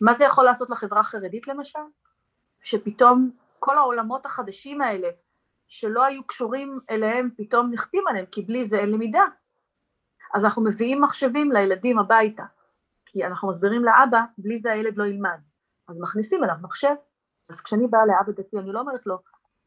מה 0.00 0.14
זה 0.14 0.24
יכול 0.24 0.44
לעשות 0.44 0.70
לחברה 0.70 1.00
החרדית 1.00 1.48
למשל? 1.48 1.78
שפתאום 2.62 3.30
כל 3.58 3.78
העולמות 3.78 4.26
החדשים 4.26 4.80
האלה, 4.80 5.08
שלא 5.68 6.04
היו 6.04 6.26
קשורים 6.26 6.80
אליהם, 6.90 7.30
פתאום 7.36 7.70
נכפים 7.70 8.04
עליהם, 8.08 8.26
כי 8.26 8.42
בלי 8.42 8.64
זה 8.64 8.78
אין 8.78 8.90
למידה. 8.90 9.24
אז 10.34 10.44
אנחנו 10.44 10.62
מביאים 10.62 11.02
מחשבים 11.02 11.52
לילדים 11.52 11.98
הביתה, 11.98 12.44
כי 13.06 13.26
אנחנו 13.26 13.48
מסבירים 13.48 13.84
לאבא, 13.84 14.20
בלי 14.38 14.60
זה 14.60 14.72
הילד 14.72 14.96
לא 14.96 15.04
ילמד. 15.04 15.38
אז 15.88 16.00
מכניסים 16.00 16.44
אליו 16.44 16.54
מחשב. 16.62 16.94
אז 17.48 17.60
כשאני 17.60 17.86
באה 17.86 18.06
לאבא 18.06 18.32
דתי, 18.32 18.58
אני 18.58 18.72
לא 18.72 18.80
אומרת 18.80 19.06
לו, 19.06 19.18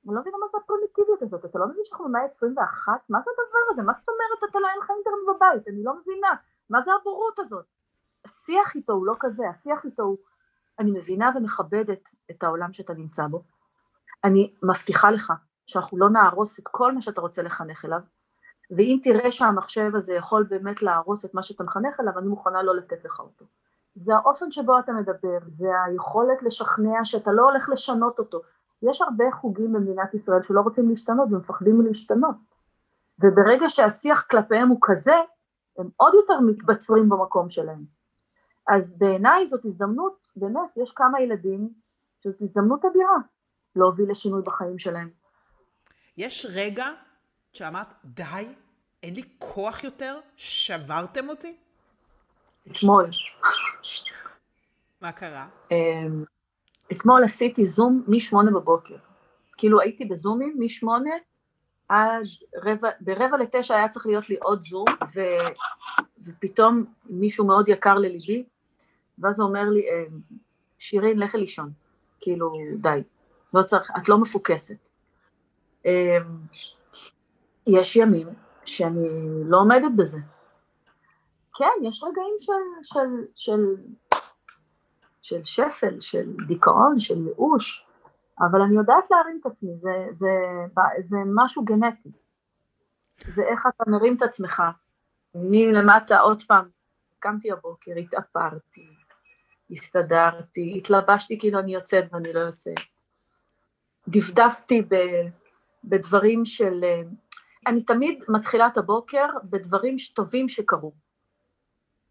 אני 0.08 0.16
לא 0.16 0.22
מבינה 0.22 0.38
מה 0.38 0.46
זה 0.52 0.58
הפרימיטיביות 0.58 1.22
הזאת, 1.22 1.46
אתה 1.46 1.60
לא 1.60 1.68
מבין 1.68 1.82
שאנחנו 1.86 2.06
במאה 2.06 2.22
ה-21? 2.22 2.90
מה 3.10 3.20
זה 3.22 3.32
הדבר 3.32 3.72
הזה? 3.72 3.84
מה 3.84 3.94
זאת 3.94 4.10
אומרת 4.10 4.50
אתה 4.52 4.60
לא 4.60 4.68
אין 4.68 4.80
לך 4.80 4.90
אינטרנט 4.90 5.36
בבית? 5.36 5.68
אני 5.68 5.84
לא 5.84 5.94
מבינה. 6.00 6.36
מה 6.70 6.82
זה 6.82 6.92
הבורות 7.02 7.40
הזאת? 7.40 7.66
השיח 8.26 8.76
איתו 8.76 8.94
הוא 8.94 9.06
לא 9.06 9.14
כזה, 9.20 9.50
השיח 9.50 9.86
איתו 9.86 10.04
הוא, 10.04 10.18
אני 10.80 10.92
מבינה 10.92 11.32
ומכבדת 11.36 12.10
את 12.32 12.44
העולם 12.44 12.74
שאתה 12.74 12.94
נמצא 12.94 13.28
בו. 13.28 13.44
אני 14.24 14.54
מבטיחה 14.64 15.12
לך 15.12 15.34
שאנחנו 15.66 15.98
לא 15.98 16.10
נהרוס 16.10 16.60
את 16.60 16.68
כל 16.68 16.92
מה 16.92 17.02
שאתה 17.02 17.22
רוצה 17.22 17.42
לחנך 17.42 17.86
אליו, 17.86 18.00
ואם 18.78 19.00
תראה 19.04 19.32
שהמחשב 19.32 19.96
הזה 19.96 20.14
יכול 20.14 20.44
באמת 20.44 20.82
להרוס 20.82 21.26
את 21.26 21.34
מה 21.34 21.44
שאתה 21.44 21.64
מחנך 21.64 22.00
אליו, 22.00 22.18
אני 22.18 22.28
מוכנה 22.28 22.64
לא 22.64 22.76
לתת 22.76 23.06
לך 23.06 23.20
אותו. 23.20 23.46
זה 23.96 24.16
האופן 24.16 24.52
שבו 24.52 24.80
אתה 24.80 24.92
מדבר, 24.92 25.38
זה 25.58 25.68
היכולת 25.86 26.44
לשכנע 26.44 27.00
שאתה 27.04 27.32
לא 27.32 27.42
הולך 27.42 27.70
לשנות 27.70 28.20
אותו. 28.20 28.42
יש 28.82 29.02
הרבה 29.02 29.26
חוגים 29.32 29.74
במדינת 29.74 30.14
ישראל 30.14 30.42
שלא 30.42 30.62
רוצים 30.62 30.90
להשתנות 30.90 31.28
ומפחדים 31.32 31.78
מלהשתנות. 31.80 32.36
וברגע 33.20 33.70
שהשיח 33.70 34.22
כלפיהם 34.22 34.70
הוא 34.70 34.80
כזה, 34.82 35.16
הם 35.78 35.90
עוד 35.98 36.14
יותר 36.14 36.40
מתבצרים 36.40 37.10
במקום 37.10 37.50
שלהם. 37.50 37.86
אז 38.68 38.98
בעיניי 38.98 39.46
זאת 39.46 39.66
הזדמנות, 39.66 40.28
באמת, 40.36 40.78
יש 40.78 40.92
כמה 40.92 41.22
ילדים 41.22 41.70
שזאת 42.24 42.42
הזדמנות 42.42 42.86
אדירה 42.86 43.18
להוביל 43.76 44.12
לשינוי 44.12 44.42
בחיים 44.46 44.80
שלהם. 44.80 45.10
יש 46.18 46.48
רגע 46.54 46.88
שאמרת, 47.54 47.94
די, 48.06 48.48
אין 49.04 49.14
לי 49.14 49.24
כוח 49.40 49.84
יותר, 49.84 50.20
שברתם 50.36 51.30
אותי? 51.30 51.58
אתמול, 52.72 53.10
מה 55.02 55.12
קרה? 55.12 55.48
אתמול 56.92 57.24
עשיתי 57.24 57.66
זום 57.66 58.04
משמונה 58.08 58.52
בבוקר. 58.52 58.96
כאילו 59.58 59.82
הייתי 59.82 60.06
בזומים 60.06 60.56
משמונה 60.60 61.10
עד 61.90 62.26
רבע, 62.64 62.90
ברבע 63.02 63.38
לתשע 63.38 63.76
היה 63.76 63.90
צריך 63.90 64.06
להיות 64.06 64.30
לי 64.30 64.36
עוד 64.42 64.64
זום, 64.64 64.86
ו, 65.16 65.22
ופתאום 66.24 66.86
מישהו 67.10 67.46
מאוד 67.46 67.70
יקר 67.70 67.96
לליבי, 67.96 68.44
ואז 69.20 69.40
הוא 69.40 69.48
אומר 69.50 69.70
לי, 69.70 69.82
"אמ, 69.82 70.20
שירין, 70.78 71.20
לכי 71.20 71.38
לישון. 71.38 71.72
כאילו, 72.20 72.54
די, 72.78 73.04
לא 73.54 73.64
צריך, 73.64 73.92
את 73.98 74.10
לא 74.10 74.18
מפוקסת. 74.18 74.76
אמ, 75.86 75.92
יש 77.68 77.96
ימים 77.96 78.28
שאני 78.66 79.10
לא 79.46 79.58
עומדת 79.58 79.92
בזה. 79.96 80.18
כן, 81.56 81.88
יש 81.88 82.04
רגעים 82.04 82.36
של, 82.40 82.52
של, 82.84 83.26
של, 83.36 83.60
של 85.22 85.46
שפל, 85.46 86.02
של 86.02 86.34
דיכאון, 86.48 87.00
של 87.00 87.28
ייאוש, 87.28 87.86
אבל 88.40 88.62
אני 88.62 88.76
יודעת 88.76 89.04
להרים 89.12 89.38
את 89.42 89.46
עצמי, 89.46 89.72
זה, 89.82 90.08
זה, 90.12 90.30
זה 91.04 91.18
משהו 91.36 91.66
גנטי. 91.66 92.10
זה 93.36 93.42
איך 93.42 93.68
אתה 93.68 93.84
מרים 93.88 94.16
את 94.16 94.22
עצמך. 94.22 94.64
מלמטה, 95.36 96.20
עוד 96.20 96.44
פעם, 96.44 96.70
קמתי 97.20 97.52
הבוקר, 97.52 97.92
התאפרתי, 97.92 98.88
הסתדרתי, 99.72 100.74
התלבשתי 100.78 101.40
כאילו 101.40 101.60
אני 101.60 101.74
יוצאת 101.74 102.04
ואני 102.12 102.34
לא 102.34 102.40
יוצאת. 102.40 102.80
דפדפתי 104.08 104.82
ב, 104.82 104.96
בדברים 105.84 106.46
של... 106.46 106.84
אני 107.68 107.84
תמיד 107.84 108.24
מתחילה 108.30 108.68
את 108.68 108.78
הבוקר 108.78 109.26
בדברים 109.44 109.96
טובים 110.14 110.50
שקרו. 110.50 110.92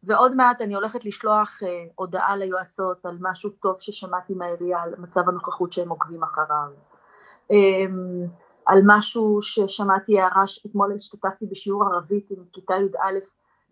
ועוד 0.02 0.34
מעט 0.34 0.62
אני 0.62 0.74
הולכת 0.74 1.04
לשלוח 1.04 1.62
אה, 1.62 1.84
הודעה 1.94 2.36
ליועצות 2.36 3.06
על 3.06 3.18
משהו 3.20 3.50
טוב 3.50 3.76
ששמעתי 3.80 4.34
מהעירייה, 4.34 4.82
על 4.82 4.94
מצב 4.98 5.28
הנוכחות 5.28 5.72
שהם 5.72 5.88
עוקבים 5.88 6.22
אחריו, 6.22 6.70
אה, 7.50 7.56
על 8.66 8.80
משהו 8.86 9.42
ששמעתי 9.42 10.20
הערה, 10.20 10.44
אתמול 10.66 10.94
השתתפתי 10.94 11.46
בשיעור 11.46 11.84
ערבית 11.84 12.30
עם 12.30 12.44
כיתה 12.52 12.74
י"א, 12.74 13.18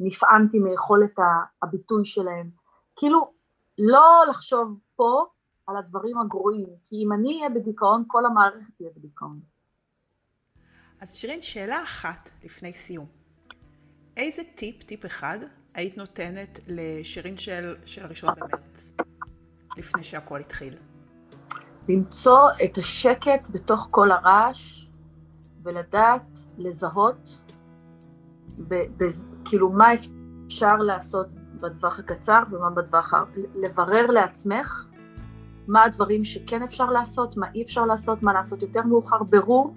נפעמתי 0.00 0.58
מיכולת 0.58 1.14
הביטוי 1.62 2.06
שלהם. 2.06 2.50
כאילו, 2.96 3.32
לא 3.78 4.24
לחשוב 4.28 4.78
פה 4.96 5.26
על 5.66 5.76
הדברים 5.76 6.18
הגרועים, 6.18 6.68
כי 6.88 6.96
אם 7.04 7.12
אני 7.12 7.38
אהיה 7.38 7.50
בדיכאון, 7.50 8.04
כל 8.06 8.26
המערכת 8.26 8.70
תהיה 8.76 8.90
בדיכאון. 8.96 9.40
אז 11.00 11.14
שירין, 11.14 11.42
שאלה 11.42 11.82
אחת 11.82 12.30
לפני 12.44 12.74
סיום. 12.74 13.06
איזה 14.16 14.42
טיפ, 14.56 14.82
טיפ 14.82 15.06
אחד, 15.06 15.38
היית 15.78 15.98
נותנת 15.98 16.60
לשירין 16.66 17.36
של, 17.36 17.74
של 17.84 18.04
הראשון 18.04 18.30
במרץ, 18.36 18.92
לפני 19.76 20.02
שהכל 20.02 20.40
התחיל? 20.40 20.74
למצוא 21.88 22.48
את 22.64 22.78
השקט 22.78 23.48
בתוך 23.52 23.88
כל 23.90 24.10
הרעש, 24.10 24.88
ולדעת 25.62 26.22
לזהות, 26.58 27.42
ב, 28.68 28.74
ב, 28.74 29.04
כאילו 29.44 29.70
מה 29.70 29.88
אפשר 30.46 30.76
לעשות 30.76 31.26
בטווח 31.60 31.98
הקצר 31.98 32.42
ומה 32.50 32.70
בטווח. 32.70 33.14
לברר 33.54 34.06
לעצמך 34.06 34.86
מה 35.66 35.84
הדברים 35.84 36.24
שכן 36.24 36.62
אפשר 36.62 36.90
לעשות, 36.90 37.36
מה 37.36 37.46
אי 37.54 37.62
אפשר 37.62 37.86
לעשות, 37.86 38.22
מה 38.22 38.32
לעשות 38.32 38.62
יותר 38.62 38.82
מאוחר, 38.82 39.22
ברור, 39.22 39.74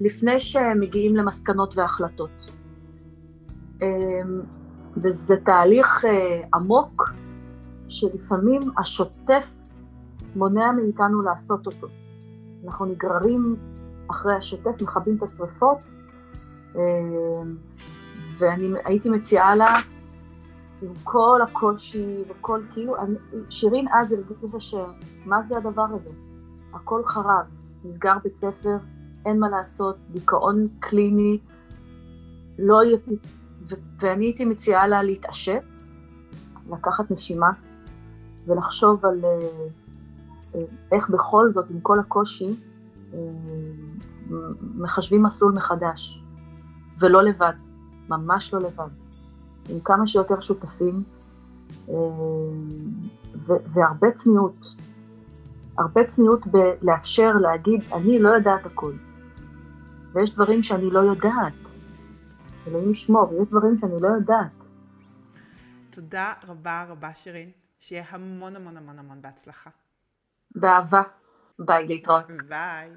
לפני 0.00 0.40
שמגיעים 0.40 1.16
למסקנות 1.16 1.76
והחלטות. 1.76 2.50
וזה 5.02 5.36
תהליך 5.44 6.04
אה, 6.04 6.40
עמוק, 6.54 7.12
שלפעמים 7.88 8.60
השוטף 8.78 9.46
מונע 10.36 10.72
מאיתנו 10.72 11.22
לעשות 11.22 11.66
אותו. 11.66 11.86
אנחנו 12.64 12.86
נגררים 12.86 13.56
אחרי 14.10 14.34
השוטף, 14.34 14.82
מכבים 14.82 15.16
את 15.16 15.22
השריפות, 15.22 15.78
אמ, 16.74 16.80
ואני 18.38 18.72
הייתי 18.84 19.10
מציעה 19.10 19.54
לה, 19.54 19.74
עם 20.82 20.92
כל 21.04 21.40
הקושי 21.42 22.22
וכל, 22.28 22.60
כאילו, 22.72 22.96
אני, 22.96 23.16
שירין 23.50 23.86
אז 23.92 24.12
הרגישה 24.12 24.60
שמה 24.60 25.42
זה 25.42 25.56
הדבר 25.56 25.86
הזה? 25.94 26.10
הכל 26.74 27.02
חרב, 27.06 27.46
נסגר 27.84 28.14
בית 28.22 28.36
ספר, 28.36 28.76
אין 29.26 29.38
מה 29.38 29.48
לעשות, 29.48 29.96
דיכאון 30.10 30.68
קליני, 30.80 31.38
לא 32.58 32.84
יהיה, 32.84 32.98
ואני 34.00 34.24
הייתי 34.24 34.44
מציעה 34.44 34.86
לה 34.86 35.02
להתעשת, 35.02 35.62
לקחת 36.70 37.10
נשימה 37.10 37.50
ולחשוב 38.46 39.06
על 39.06 39.24
אה, 39.24 39.30
אה, 40.54 40.60
איך 40.92 41.10
בכל 41.10 41.50
זאת, 41.54 41.70
עם 41.70 41.80
כל 41.80 41.98
הקושי, 42.00 42.48
אה, 43.14 43.18
מחשבים 44.74 45.22
מסלול 45.22 45.52
מחדש, 45.52 46.22
ולא 47.00 47.22
לבד, 47.22 47.52
ממש 48.08 48.54
לא 48.54 48.60
לבד, 48.60 48.88
עם 49.68 49.80
כמה 49.80 50.06
שיותר 50.06 50.40
שותפים, 50.40 51.02
ו- 53.46 53.62
והרבה 53.72 54.10
צניעות, 54.14 54.74
הרבה 55.78 56.04
צניעות 56.04 56.40
בלאפשר 56.46 57.32
להגיד, 57.32 57.80
אני 57.92 58.18
לא 58.18 58.28
יודעת 58.28 58.66
הכל. 58.66 58.92
ויש 60.12 60.34
דברים 60.34 60.62
שאני 60.62 60.90
לא 60.90 60.98
יודעת. 60.98 61.77
אלוהים 62.68 62.92
ישמור, 62.92 63.32
ויש 63.32 63.48
דברים 63.48 63.78
שאני 63.78 64.00
לא 64.00 64.08
יודעת. 64.08 64.52
תודה 65.90 66.32
רבה 66.48 66.84
רבה, 66.88 67.14
שירין. 67.14 67.50
שיהיה 67.78 68.04
המון 68.08 68.56
המון 68.56 68.76
המון 68.76 68.98
המון 68.98 69.22
בהצלחה. 69.22 69.70
באהבה. 70.54 71.02
ביי, 71.58 71.86
להתראות. 71.86 72.24
ביי. 72.48 72.90